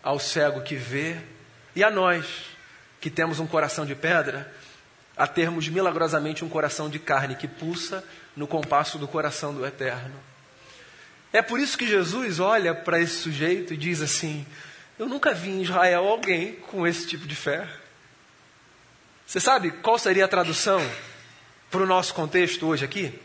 ao 0.01 0.17
cego 0.17 0.62
que 0.62 0.75
vê, 0.75 1.17
e 1.75 1.84
a 1.84 1.91
nós, 1.91 2.25
que 2.99 3.10
temos 3.10 3.39
um 3.39 3.47
coração 3.47 3.86
de 3.86 3.95
pedra, 3.95 4.51
a 5.15 5.27
termos 5.27 5.67
milagrosamente 5.67 6.43
um 6.43 6.49
coração 6.49 6.89
de 6.89 6.99
carne 6.99 7.36
que 7.36 7.47
pulsa 7.47 8.03
no 8.36 8.47
compasso 8.47 8.97
do 8.97 9.08
coração 9.08 9.53
do 9.53 9.65
Eterno. 9.65 10.15
É 11.31 11.41
por 11.41 11.60
isso 11.60 11.77
que 11.77 11.88
Jesus 11.88 12.39
olha 12.39 12.73
para 12.73 12.99
esse 12.99 13.15
sujeito 13.15 13.73
e 13.73 13.77
diz 13.77 14.01
assim: 14.01 14.45
Eu 14.97 15.08
nunca 15.08 15.34
vi 15.34 15.49
em 15.49 15.62
Israel 15.62 16.08
alguém 16.08 16.53
com 16.53 16.86
esse 16.86 17.08
tipo 17.08 17.27
de 17.27 17.36
fé. 17.36 17.67
Você 19.25 19.39
sabe 19.39 19.71
qual 19.71 19.97
seria 19.97 20.25
a 20.25 20.29
tradução 20.29 20.79
para 21.71 21.81
o 21.81 21.86
nosso 21.86 22.13
contexto 22.13 22.67
hoje 22.67 22.86
aqui? 22.86 23.19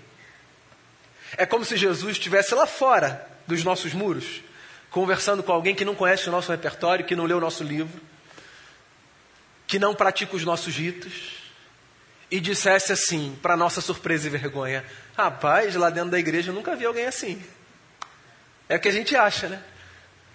É 1.36 1.46
como 1.46 1.64
se 1.64 1.76
Jesus 1.76 2.16
estivesse 2.16 2.54
lá 2.54 2.66
fora 2.66 3.28
dos 3.46 3.62
nossos 3.62 3.92
muros, 3.92 4.42
conversando 4.90 5.42
com 5.42 5.52
alguém 5.52 5.74
que 5.74 5.84
não 5.84 5.94
conhece 5.94 6.28
o 6.28 6.32
nosso 6.32 6.50
repertório, 6.50 7.04
que 7.04 7.14
não 7.14 7.26
leu 7.26 7.36
o 7.36 7.40
nosso 7.40 7.62
livro, 7.62 8.00
que 9.70 9.78
não 9.78 9.94
pratica 9.94 10.34
os 10.34 10.44
nossos 10.44 10.74
ritos, 10.74 11.12
e 12.28 12.40
dissesse 12.40 12.92
assim, 12.92 13.38
para 13.40 13.56
nossa 13.56 13.80
surpresa 13.80 14.26
e 14.26 14.30
vergonha: 14.30 14.84
Rapaz, 15.16 15.76
lá 15.76 15.90
dentro 15.90 16.10
da 16.10 16.18
igreja 16.18 16.50
eu 16.50 16.54
nunca 16.54 16.74
vi 16.74 16.84
alguém 16.84 17.06
assim. 17.06 17.40
É 18.68 18.74
o 18.74 18.80
que 18.80 18.88
a 18.88 18.92
gente 18.92 19.14
acha, 19.14 19.48
né? 19.48 19.62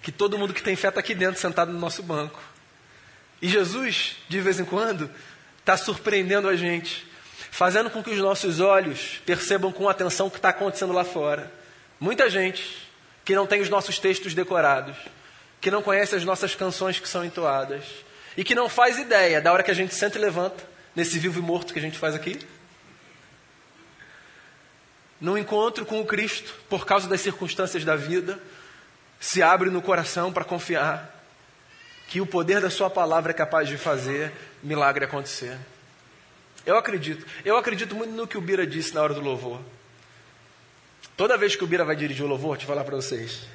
Que 0.00 0.10
todo 0.10 0.38
mundo 0.38 0.54
que 0.54 0.62
tem 0.62 0.74
fé 0.74 0.88
está 0.88 1.00
aqui 1.00 1.14
dentro, 1.14 1.38
sentado 1.38 1.70
no 1.70 1.78
nosso 1.78 2.02
banco. 2.02 2.40
E 3.42 3.46
Jesus, 3.46 4.16
de 4.26 4.40
vez 4.40 4.58
em 4.58 4.64
quando, 4.64 5.10
está 5.58 5.76
surpreendendo 5.76 6.48
a 6.48 6.56
gente, 6.56 7.06
fazendo 7.50 7.90
com 7.90 8.02
que 8.02 8.10
os 8.12 8.18
nossos 8.18 8.58
olhos 8.58 9.20
percebam 9.26 9.70
com 9.70 9.86
atenção 9.86 10.28
o 10.28 10.30
que 10.30 10.38
está 10.38 10.48
acontecendo 10.48 10.94
lá 10.94 11.04
fora. 11.04 11.52
Muita 12.00 12.30
gente 12.30 12.88
que 13.22 13.34
não 13.34 13.46
tem 13.46 13.60
os 13.60 13.68
nossos 13.68 13.98
textos 13.98 14.32
decorados, 14.32 14.96
que 15.60 15.70
não 15.70 15.82
conhece 15.82 16.14
as 16.14 16.24
nossas 16.24 16.54
canções 16.54 16.98
que 16.98 17.08
são 17.08 17.22
entoadas 17.22 17.84
e 18.36 18.44
que 18.44 18.54
não 18.54 18.68
faz 18.68 18.98
ideia 18.98 19.40
da 19.40 19.52
hora 19.52 19.62
que 19.62 19.70
a 19.70 19.74
gente 19.74 19.94
senta 19.94 20.18
e 20.18 20.20
levanta, 20.20 20.62
nesse 20.94 21.18
vivo 21.18 21.38
e 21.38 21.42
morto 21.42 21.72
que 21.72 21.78
a 21.78 21.82
gente 21.82 21.98
faz 21.98 22.14
aqui. 22.14 22.38
No 25.20 25.38
encontro 25.38 25.86
com 25.86 26.00
o 26.00 26.06
Cristo, 26.06 26.54
por 26.68 26.84
causa 26.84 27.08
das 27.08 27.20
circunstâncias 27.20 27.84
da 27.84 27.96
vida, 27.96 28.38
se 29.18 29.42
abre 29.42 29.70
no 29.70 29.80
coração 29.80 30.32
para 30.32 30.44
confiar 30.44 31.14
que 32.08 32.20
o 32.20 32.26
poder 32.26 32.60
da 32.60 32.70
Sua 32.70 32.90
palavra 32.90 33.32
é 33.32 33.34
capaz 33.34 33.68
de 33.68 33.76
fazer 33.76 34.32
milagre 34.62 35.04
acontecer. 35.04 35.56
Eu 36.64 36.76
acredito. 36.76 37.26
Eu 37.44 37.56
acredito 37.56 37.94
muito 37.94 38.12
no 38.12 38.26
que 38.26 38.36
o 38.36 38.40
Bira 38.40 38.66
disse 38.66 38.94
na 38.94 39.02
hora 39.02 39.14
do 39.14 39.20
louvor. 39.20 39.60
Toda 41.16 41.38
vez 41.38 41.56
que 41.56 41.64
o 41.64 41.66
Bira 41.66 41.84
vai 41.84 41.96
dirigir 41.96 42.24
o 42.24 42.28
louvor, 42.28 42.58
te 42.58 42.66
falar 42.66 42.84
para 42.84 42.96
vocês. 42.96 43.48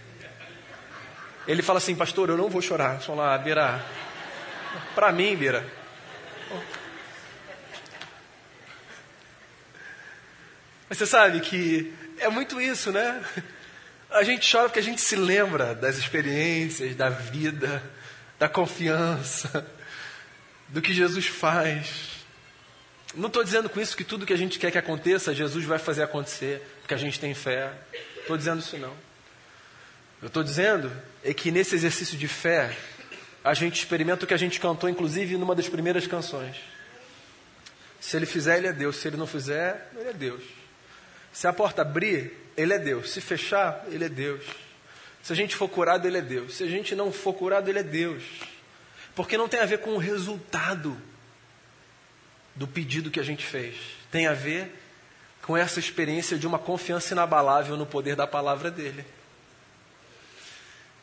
Ele 1.48 1.62
fala 1.62 1.78
assim, 1.78 1.96
pastor, 1.96 2.30
eu 2.30 2.38
não 2.38 2.50
vou 2.50 2.62
chorar. 2.62 2.96
Eu 2.96 3.02
falo, 3.02 3.22
ah, 3.22 3.38
Bira, 3.38 3.84
para 4.94 5.12
mim, 5.12 5.36
Bira. 5.36 5.66
Mas 10.90 10.98
você 10.98 11.06
sabe 11.06 11.40
que 11.40 11.94
é 12.20 12.30
muito 12.30 12.60
isso, 12.60 12.92
né? 12.92 13.24
A 14.10 14.24
gente 14.24 14.52
chora 14.52 14.68
porque 14.68 14.80
a 14.80 14.84
gente 14.84 15.00
se 15.00 15.16
lembra 15.16 15.74
das 15.74 15.98
experiências, 15.98 16.96
da 16.96 17.10
vida, 17.10 17.82
da 18.38 18.50
confiança, 18.50 19.66
do 20.68 20.82
que 20.82 20.94
Jesus 20.94 21.28
faz. 21.28 22.26
Não 23.16 23.28
estou 23.28 23.44
dizendo 23.44 23.70
com 23.70 23.80
isso 23.80 23.96
que 23.96 24.04
tudo 24.04 24.26
que 24.26 24.34
a 24.34 24.38
gente 24.38 24.60
quer 24.60 24.70
que 24.70 24.78
aconteça, 24.78 25.34
Jesus 25.34 25.64
vai 25.64 25.80
fazer 25.80 26.04
acontecer, 26.04 26.62
porque 26.82 26.94
a 26.94 26.98
gente 26.98 27.20
tem 27.20 27.34
fé. 27.34 27.72
Estou 28.18 28.36
dizendo 28.36 28.60
isso 28.60 28.78
não. 28.78 28.94
Eu 30.22 30.28
estou 30.28 30.44
dizendo 30.44 30.92
é 31.24 31.34
que 31.34 31.52
nesse 31.52 31.74
exercício 31.76 32.18
de 32.18 32.28
fé, 32.28 32.76
a 33.44 33.54
gente 33.54 33.80
experimenta 33.80 34.26
o 34.26 34.28
que 34.28 34.34
a 34.34 34.38
gente 34.38 34.60
cantou, 34.60 34.90
inclusive, 34.90 35.38
numa 35.38 35.56
das 35.56 35.68
primeiras 35.68 36.06
canções. 36.06 36.58
Se 38.00 38.16
ele 38.18 38.26
fizer, 38.26 38.58
ele 38.58 38.68
é 38.68 38.74
Deus. 38.74 38.98
Se 38.98 39.08
ele 39.08 39.18
não 39.18 39.28
fizer, 39.28 39.92
ele 39.96 40.10
é 40.10 40.14
Deus. 40.14 40.44
Se 41.32 41.48
a 41.48 41.54
porta 41.54 41.82
abrir, 41.82 42.34
ele 42.58 42.74
é 42.74 42.80
Deus. 42.80 43.12
Se 43.12 43.22
fechar, 43.22 43.86
ele 43.90 44.06
é 44.06 44.10
Deus. 44.10 44.44
Se 45.24 45.34
a 45.34 45.36
gente 45.36 45.56
for 45.56 45.70
curado, 45.70 46.08
ele 46.08 46.18
é 46.18 46.22
Deus. 46.22 46.56
Se 46.56 46.64
a 46.64 46.68
gente 46.68 46.96
não 46.96 47.12
for 47.12 47.34
curado, 47.34 47.70
ele 47.70 47.80
é 47.80 47.84
Deus. 47.84 48.24
Porque 49.16 49.38
não 49.38 49.48
tem 49.48 49.60
a 49.60 49.66
ver 49.66 49.80
com 49.80 49.92
o 49.92 49.98
resultado 49.98 51.00
do 52.56 52.68
pedido 52.68 53.12
que 53.12 53.20
a 53.20 53.24
gente 53.24 53.46
fez. 53.46 53.76
Tem 54.12 54.28
a 54.28 54.34
ver 54.34 54.76
com 55.44 55.58
essa 55.58 55.80
experiência 55.80 56.38
de 56.38 56.46
uma 56.46 56.60
confiança 56.60 57.14
inabalável 57.14 57.78
no 57.78 57.86
poder 57.86 58.16
da 58.16 58.28
palavra 58.28 58.70
dele. 58.70 59.06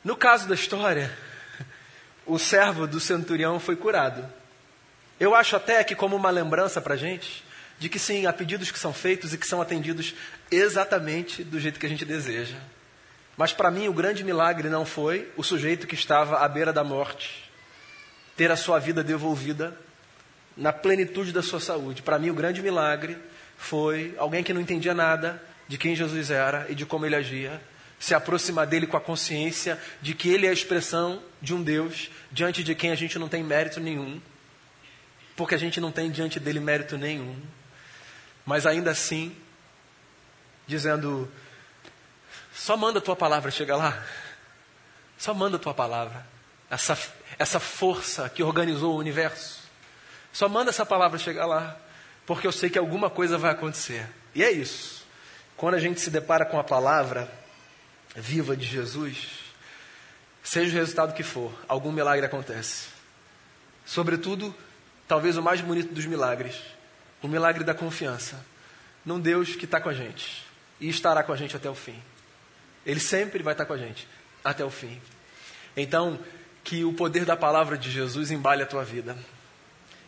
No 0.04 0.16
caso 0.16 0.48
da 0.48 0.54
história, 0.54 1.16
o 2.28 2.38
servo 2.38 2.86
do 2.86 3.00
centurião 3.00 3.58
foi 3.58 3.74
curado. 3.74 4.24
Eu 5.18 5.34
acho 5.34 5.56
até 5.56 5.82
que, 5.82 5.94
como 5.94 6.14
uma 6.14 6.30
lembrança 6.30 6.80
para 6.80 6.94
a 6.94 6.96
gente, 6.96 7.42
de 7.78 7.88
que 7.88 7.98
sim, 7.98 8.26
há 8.26 8.32
pedidos 8.32 8.70
que 8.70 8.78
são 8.78 8.92
feitos 8.92 9.32
e 9.32 9.38
que 9.38 9.46
são 9.46 9.60
atendidos 9.60 10.14
exatamente 10.50 11.42
do 11.42 11.58
jeito 11.58 11.80
que 11.80 11.86
a 11.86 11.88
gente 11.88 12.04
deseja. 12.04 12.56
Mas 13.36 13.52
para 13.52 13.70
mim, 13.70 13.88
o 13.88 13.92
grande 13.92 14.22
milagre 14.22 14.68
não 14.68 14.84
foi 14.84 15.30
o 15.36 15.42
sujeito 15.42 15.86
que 15.86 15.94
estava 15.94 16.38
à 16.38 16.48
beira 16.48 16.72
da 16.72 16.84
morte 16.84 17.48
ter 18.36 18.50
a 18.52 18.56
sua 18.56 18.78
vida 18.78 19.02
devolvida 19.02 19.76
na 20.56 20.72
plenitude 20.72 21.32
da 21.32 21.42
sua 21.42 21.58
saúde. 21.58 22.02
Para 22.02 22.18
mim, 22.18 22.30
o 22.30 22.34
grande 22.34 22.62
milagre 22.62 23.16
foi 23.56 24.14
alguém 24.18 24.44
que 24.44 24.52
não 24.52 24.60
entendia 24.60 24.94
nada 24.94 25.42
de 25.66 25.76
quem 25.76 25.96
Jesus 25.96 26.30
era 26.30 26.66
e 26.68 26.74
de 26.74 26.86
como 26.86 27.04
ele 27.04 27.16
agia, 27.16 27.60
se 27.98 28.14
aproximar 28.14 28.66
dele 28.66 28.86
com 28.86 28.96
a 28.96 29.00
consciência 29.00 29.78
de 30.00 30.14
que 30.14 30.28
ele 30.28 30.46
é 30.46 30.50
a 30.50 30.52
expressão 30.52 31.22
de 31.40 31.52
um 31.52 31.62
Deus 31.62 32.10
diante 32.30 32.62
de 32.62 32.74
quem 32.74 32.90
a 32.90 32.94
gente 32.94 33.18
não 33.18 33.28
tem 33.28 33.42
mérito 33.42 33.80
nenhum, 33.80 34.20
porque 35.36 35.54
a 35.54 35.58
gente 35.58 35.80
não 35.80 35.90
tem 35.90 36.10
diante 36.10 36.38
dele 36.38 36.60
mérito 36.60 36.96
nenhum, 36.96 37.36
mas 38.44 38.66
ainda 38.66 38.90
assim, 38.90 39.34
dizendo: 40.66 41.30
só 42.52 42.76
manda 42.76 42.98
a 42.98 43.02
tua 43.02 43.16
palavra 43.16 43.50
chegar 43.50 43.76
lá, 43.76 44.04
só 45.16 45.34
manda 45.34 45.56
a 45.56 45.60
tua 45.60 45.74
palavra, 45.74 46.26
essa, 46.70 46.96
essa 47.38 47.58
força 47.58 48.28
que 48.28 48.42
organizou 48.42 48.94
o 48.94 48.98
universo, 48.98 49.60
só 50.32 50.48
manda 50.48 50.70
essa 50.70 50.86
palavra 50.86 51.18
chegar 51.18 51.46
lá, 51.46 51.76
porque 52.26 52.46
eu 52.46 52.52
sei 52.52 52.70
que 52.70 52.78
alguma 52.78 53.10
coisa 53.10 53.36
vai 53.36 53.50
acontecer, 53.50 54.08
e 54.34 54.44
é 54.44 54.50
isso. 54.52 54.98
Quando 55.56 55.74
a 55.74 55.80
gente 55.80 56.00
se 56.00 56.10
depara 56.10 56.44
com 56.44 56.60
a 56.60 56.62
palavra, 56.62 57.28
viva 58.16 58.56
de 58.56 58.66
Jesus, 58.66 59.28
seja 60.42 60.76
o 60.76 60.80
resultado 60.80 61.14
que 61.14 61.22
for, 61.22 61.52
algum 61.68 61.92
milagre 61.92 62.24
acontece. 62.24 62.88
Sobretudo, 63.84 64.54
talvez 65.06 65.36
o 65.36 65.42
mais 65.42 65.60
bonito 65.60 65.92
dos 65.92 66.06
milagres, 66.06 66.56
o 67.22 67.28
milagre 67.28 67.64
da 67.64 67.74
confiança 67.74 68.44
num 69.04 69.18
Deus 69.18 69.56
que 69.56 69.64
está 69.64 69.80
com 69.80 69.88
a 69.88 69.94
gente 69.94 70.44
e 70.80 70.88
estará 70.88 71.22
com 71.22 71.32
a 71.32 71.36
gente 71.36 71.56
até 71.56 71.68
o 71.68 71.74
fim. 71.74 72.00
Ele 72.84 73.00
sempre 73.00 73.42
vai 73.42 73.54
estar 73.54 73.64
com 73.64 73.72
a 73.72 73.78
gente 73.78 74.06
até 74.44 74.64
o 74.64 74.70
fim. 74.70 75.00
Então, 75.76 76.18
que 76.62 76.84
o 76.84 76.92
poder 76.92 77.24
da 77.24 77.36
palavra 77.36 77.78
de 77.78 77.90
Jesus 77.90 78.30
embale 78.30 78.62
a 78.62 78.66
tua 78.66 78.84
vida 78.84 79.16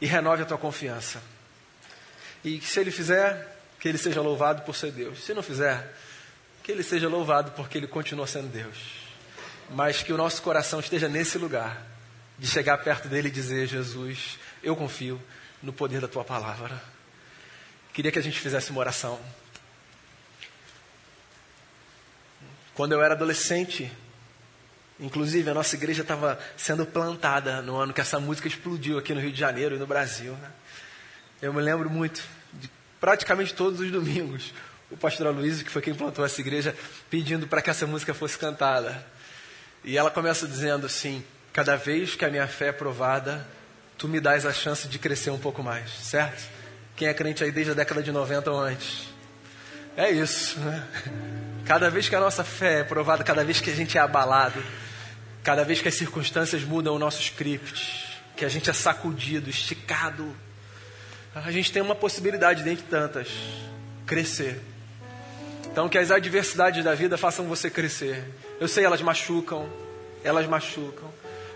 e 0.00 0.06
renove 0.06 0.42
a 0.42 0.46
tua 0.46 0.58
confiança. 0.58 1.22
E 2.44 2.58
que 2.58 2.66
se 2.66 2.80
ele 2.80 2.90
fizer, 2.90 3.58
que 3.78 3.88
ele 3.88 3.98
seja 3.98 4.20
louvado 4.20 4.62
por 4.62 4.74
ser 4.74 4.92
Deus. 4.92 5.24
Se 5.24 5.32
não 5.32 5.42
fizer, 5.42 5.94
que 6.70 6.72
Ele 6.72 6.82
seja 6.84 7.08
louvado 7.08 7.50
porque 7.52 7.78
Ele 7.78 7.88
continua 7.88 8.28
sendo 8.28 8.48
Deus. 8.48 8.78
Mas 9.70 10.02
que 10.02 10.12
o 10.12 10.16
nosso 10.16 10.40
coração 10.40 10.78
esteja 10.78 11.08
nesse 11.08 11.36
lugar, 11.36 11.84
de 12.38 12.46
chegar 12.46 12.78
perto 12.78 13.08
dele 13.08 13.28
e 13.28 13.30
dizer: 13.30 13.66
Jesus, 13.66 14.38
eu 14.62 14.76
confio 14.76 15.20
no 15.60 15.72
poder 15.72 16.00
da 16.00 16.06
tua 16.06 16.24
palavra. 16.24 16.80
Queria 17.92 18.12
que 18.12 18.18
a 18.18 18.22
gente 18.22 18.38
fizesse 18.38 18.70
uma 18.70 18.80
oração. 18.80 19.18
Quando 22.72 22.92
eu 22.92 23.02
era 23.02 23.14
adolescente, 23.14 23.90
inclusive 24.98 25.50
a 25.50 25.54
nossa 25.54 25.74
igreja 25.74 26.02
estava 26.02 26.38
sendo 26.56 26.86
plantada 26.86 27.60
no 27.60 27.76
ano 27.76 27.92
que 27.92 28.00
essa 28.00 28.20
música 28.20 28.46
explodiu 28.46 28.96
aqui 28.96 29.12
no 29.12 29.20
Rio 29.20 29.32
de 29.32 29.40
Janeiro 29.40 29.74
e 29.74 29.78
no 29.78 29.86
Brasil. 29.88 30.34
Né? 30.34 30.50
Eu 31.42 31.52
me 31.52 31.60
lembro 31.60 31.90
muito 31.90 32.22
de 32.54 32.70
praticamente 33.00 33.54
todos 33.54 33.80
os 33.80 33.90
domingos 33.90 34.52
o 34.90 34.96
pastor 34.96 35.28
Aloysio, 35.28 35.64
que 35.64 35.70
foi 35.70 35.82
quem 35.82 35.94
plantou 35.94 36.24
essa 36.24 36.40
igreja, 36.40 36.74
pedindo 37.08 37.46
para 37.46 37.62
que 37.62 37.70
essa 37.70 37.86
música 37.86 38.12
fosse 38.12 38.38
cantada. 38.38 39.04
E 39.84 39.96
ela 39.96 40.10
começa 40.10 40.46
dizendo 40.46 40.86
assim: 40.86 41.24
Cada 41.52 41.76
vez 41.76 42.14
que 42.14 42.24
a 42.24 42.30
minha 42.30 42.46
fé 42.46 42.68
é 42.68 42.72
provada, 42.72 43.46
tu 43.98 44.06
me 44.06 44.20
dás 44.20 44.46
a 44.46 44.52
chance 44.52 44.86
de 44.86 44.98
crescer 44.98 45.30
um 45.30 45.38
pouco 45.38 45.62
mais, 45.62 45.90
certo? 45.90 46.48
Quem 46.94 47.08
é 47.08 47.14
crente 47.14 47.42
aí 47.42 47.50
desde 47.50 47.72
a 47.72 47.74
década 47.74 48.02
de 48.02 48.12
90 48.12 48.50
ou 48.50 48.60
antes? 48.60 49.08
É 49.96 50.10
isso, 50.10 50.60
né? 50.60 50.86
Cada 51.66 51.90
vez 51.90 52.08
que 52.08 52.14
a 52.14 52.20
nossa 52.20 52.44
fé 52.44 52.80
é 52.80 52.84
provada, 52.84 53.24
cada 53.24 53.44
vez 53.44 53.60
que 53.60 53.70
a 53.70 53.74
gente 53.74 53.98
é 53.98 54.00
abalado, 54.00 54.62
cada 55.42 55.64
vez 55.64 55.80
que 55.80 55.88
as 55.88 55.94
circunstâncias 55.94 56.62
mudam 56.62 56.94
o 56.94 56.98
nosso 56.98 57.20
script, 57.20 58.22
que 58.36 58.44
a 58.44 58.48
gente 58.48 58.70
é 58.70 58.72
sacudido, 58.72 59.50
esticado, 59.50 60.36
a 61.34 61.50
gente 61.50 61.72
tem 61.72 61.82
uma 61.82 61.94
possibilidade 61.94 62.62
dentre 62.62 62.84
tantas: 62.86 63.28
crescer. 64.06 64.60
Então, 65.70 65.88
que 65.88 65.96
as 65.96 66.10
adversidades 66.10 66.82
da 66.84 66.94
vida 66.94 67.16
façam 67.16 67.46
você 67.46 67.70
crescer. 67.70 68.24
Eu 68.58 68.66
sei, 68.66 68.84
elas 68.84 69.00
machucam, 69.00 69.70
elas 70.24 70.46
machucam, 70.46 71.08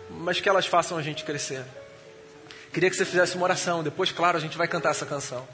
mas 0.09 0.41
que 0.41 0.49
elas 0.49 0.67
façam 0.67 0.97
a 0.97 1.03
gente 1.03 1.25
crescer. 1.25 1.65
Queria 2.73 2.89
que 2.89 2.97
você 2.97 3.05
fizesse 3.05 3.37
uma 3.37 3.45
oração, 3.45 3.83
depois, 3.83 4.13
claro, 4.13 4.37
a 4.37 4.41
gente 4.41 4.57
vai 4.57 4.69
cantar 4.69 4.91
essa 4.91 5.05
canção. 5.05 5.47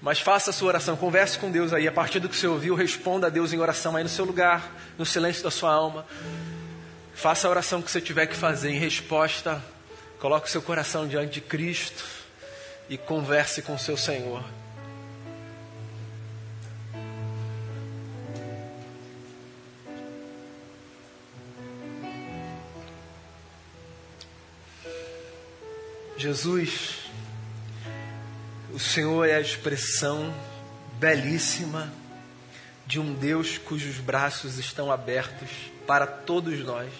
Mas 0.00 0.20
faça 0.20 0.50
a 0.50 0.52
sua 0.52 0.68
oração, 0.68 0.96
converse 0.96 1.38
com 1.38 1.50
Deus 1.50 1.72
aí. 1.72 1.88
A 1.88 1.92
partir 1.92 2.20
do 2.20 2.28
que 2.28 2.36
você 2.36 2.46
ouviu, 2.46 2.74
responda 2.74 3.26
a 3.26 3.30
Deus 3.30 3.52
em 3.52 3.58
oração 3.58 3.96
aí 3.96 4.02
no 4.02 4.08
seu 4.08 4.24
lugar, 4.24 4.70
no 4.98 5.06
silêncio 5.06 5.42
da 5.42 5.50
sua 5.50 5.72
alma. 5.72 6.06
Faça 7.14 7.46
a 7.46 7.50
oração 7.50 7.80
que 7.80 7.90
você 7.90 8.00
tiver 8.00 8.26
que 8.26 8.36
fazer 8.36 8.70
em 8.70 8.78
resposta. 8.78 9.62
Coloque 10.18 10.48
o 10.48 10.50
seu 10.50 10.60
coração 10.60 11.08
diante 11.08 11.32
de 11.34 11.40
Cristo 11.40 12.04
e 12.88 12.98
converse 12.98 13.62
com 13.62 13.74
o 13.74 13.78
seu 13.78 13.96
Senhor. 13.96 14.44
Jesus, 26.18 27.10
o 28.72 28.78
Senhor 28.78 29.28
é 29.28 29.34
a 29.34 29.40
expressão 29.40 30.34
belíssima 30.98 31.92
de 32.86 32.98
um 32.98 33.12
Deus 33.12 33.58
cujos 33.58 33.96
braços 33.96 34.56
estão 34.58 34.90
abertos 34.90 35.50
para 35.86 36.06
todos 36.06 36.58
nós. 36.60 36.90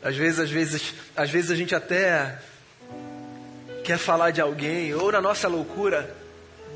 Às 0.00 0.14
vezes, 0.14 0.38
às 0.38 0.50
vezes, 0.50 0.94
às 1.16 1.28
vezes 1.28 1.50
a 1.50 1.56
gente 1.56 1.74
até 1.74 2.38
quer 3.82 3.98
falar 3.98 4.30
de 4.30 4.40
alguém, 4.40 4.94
ou 4.94 5.10
na 5.10 5.20
nossa 5.20 5.48
loucura, 5.48 6.16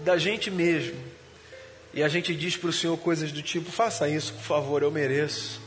da 0.05 0.19
gente 0.19 0.51
mesmo. 0.51 0.99
E 1.95 2.03
a 2.03 2.09
gente 2.09 2.35
diz 2.35 2.57
para 2.57 2.71
o 2.71 2.73
Senhor 2.73 2.97
coisas 2.97 3.31
do 3.31 3.43
tipo: 3.43 3.71
faça 3.71 4.09
isso, 4.09 4.33
por 4.33 4.43
favor, 4.43 4.83
eu 4.83 4.91
mereço. 4.91 5.61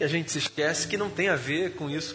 E 0.00 0.04
a 0.04 0.08
gente 0.08 0.32
se 0.32 0.38
esquece 0.38 0.88
que 0.88 0.96
não 0.96 1.10
tem 1.10 1.28
a 1.28 1.36
ver 1.36 1.72
com 1.72 1.90
isso. 1.90 2.14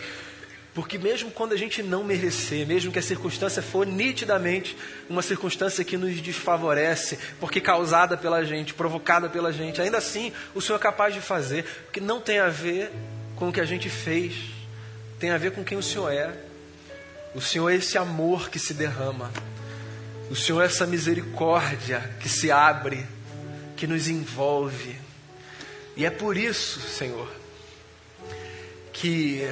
Porque 0.74 0.98
mesmo 0.98 1.30
quando 1.30 1.54
a 1.54 1.58
gente 1.58 1.84
não 1.84 2.04
merecer, 2.04 2.66
mesmo 2.66 2.92
que 2.92 2.98
a 2.98 3.02
circunstância 3.02 3.62
for 3.62 3.86
nitidamente 3.86 4.76
uma 5.08 5.22
circunstância 5.22 5.84
que 5.84 5.98
nos 5.98 6.20
desfavorece, 6.20 7.20
porque 7.40 7.62
causada 7.62 8.18
pela 8.18 8.44
gente, 8.44 8.74
provocada 8.74 9.30
pela 9.30 9.54
gente, 9.54 9.80
ainda 9.80 10.00
assim 10.00 10.34
o 10.56 10.62
Senhor 10.62 10.78
é 10.78 10.82
capaz 10.82 11.14
de 11.14 11.22
fazer, 11.22 11.64
porque 11.86 12.02
não 12.02 12.20
tem 12.20 12.40
a 12.40 12.50
ver 12.50 12.92
com 13.36 13.50
o 13.50 13.54
que 13.54 13.62
a 13.62 13.66
gente 13.66 13.88
fez, 13.88 14.34
tem 15.20 15.30
a 15.30 15.38
ver 15.38 15.52
com 15.52 15.64
quem 15.64 15.78
o 15.78 15.84
Senhor 15.84 16.12
é. 16.12 16.34
O 17.36 17.42
Senhor 17.42 17.70
é 17.70 17.76
esse 17.76 17.98
amor 17.98 18.50
que 18.50 18.58
se 18.58 18.74
derrama, 18.74 19.32
o 20.30 20.36
Senhor 20.36 20.62
é 20.62 20.66
essa 20.66 20.88
misericórdia 20.88 22.16
que 22.20 22.30
se 22.30 22.52
abre, 22.52 23.06
que 23.76 23.86
nos 23.86 24.08
envolve. 24.08 24.96
E 25.96 26.06
é 26.06 26.10
por 26.10 26.36
isso, 26.36 26.80
Senhor, 26.80 27.28
que 28.92 29.48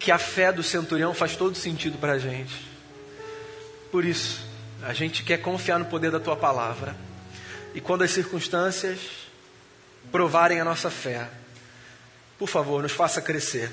que 0.00 0.10
a 0.10 0.18
fé 0.18 0.50
do 0.50 0.62
centurião 0.62 1.12
faz 1.12 1.36
todo 1.36 1.54
sentido 1.54 1.98
para 1.98 2.14
a 2.14 2.18
gente. 2.18 2.54
Por 3.92 4.02
isso, 4.02 4.40
a 4.82 4.94
gente 4.94 5.22
quer 5.22 5.38
confiar 5.38 5.78
no 5.78 5.84
poder 5.84 6.10
da 6.10 6.18
tua 6.18 6.34
palavra. 6.34 6.96
E 7.74 7.82
quando 7.82 8.02
as 8.02 8.10
circunstâncias 8.10 8.98
provarem 10.10 10.58
a 10.58 10.64
nossa 10.64 10.90
fé, 10.90 11.28
por 12.38 12.48
favor, 12.48 12.82
nos 12.82 12.92
faça 12.92 13.20
crescer. 13.20 13.70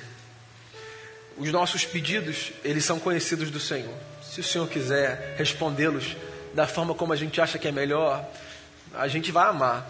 Os 1.38 1.50
nossos 1.52 1.86
pedidos, 1.86 2.52
eles 2.62 2.84
são 2.84 3.00
conhecidos 3.00 3.50
do 3.50 3.60
Senhor. 3.60 3.96
Se 4.22 4.42
o 4.42 4.44
Senhor 4.44 4.68
quiser 4.68 5.36
respondê-los 5.38 6.18
da 6.54 6.68
forma 6.68 6.94
como 6.94 7.14
a 7.14 7.16
gente 7.16 7.40
acha 7.40 7.58
que 7.58 7.70
é 7.70 7.72
melhor, 7.72 8.28
a 8.94 9.08
gente 9.08 9.32
vai 9.32 9.48
amar. 9.48 9.90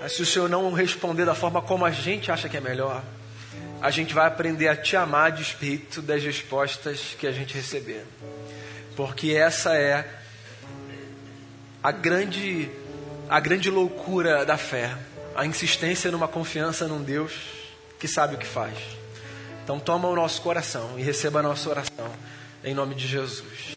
Mas 0.00 0.12
se 0.12 0.22
o 0.22 0.26
Senhor 0.26 0.48
não 0.48 0.72
responder 0.72 1.24
da 1.24 1.34
forma 1.36 1.62
como 1.62 1.84
a 1.84 1.90
gente 1.92 2.32
acha 2.32 2.48
que 2.48 2.56
é 2.56 2.60
melhor, 2.60 3.02
a 3.80 3.90
gente 3.90 4.14
vai 4.14 4.26
aprender 4.26 4.68
a 4.68 4.76
te 4.76 4.96
amar 4.96 5.26
a 5.26 5.30
despeito 5.30 6.00
das 6.02 6.22
respostas 6.22 7.16
que 7.18 7.26
a 7.26 7.32
gente 7.32 7.54
receber. 7.54 8.04
Porque 8.96 9.32
essa 9.32 9.76
é 9.76 10.08
a 11.82 11.92
grande 11.92 12.70
a 13.28 13.40
grande 13.40 13.70
loucura 13.70 14.46
da 14.46 14.56
fé, 14.56 14.96
a 15.34 15.44
insistência 15.44 16.10
numa 16.12 16.28
confiança 16.28 16.86
num 16.86 17.02
Deus 17.02 17.32
que 17.98 18.06
sabe 18.06 18.36
o 18.36 18.38
que 18.38 18.46
faz. 18.46 18.76
Então 19.64 19.80
toma 19.80 20.08
o 20.08 20.14
nosso 20.14 20.40
coração 20.42 20.96
e 20.96 21.02
receba 21.02 21.40
a 21.40 21.42
nossa 21.42 21.68
oração 21.68 22.10
em 22.62 22.74
nome 22.74 22.94
de 22.94 23.06
Jesus. 23.06 23.74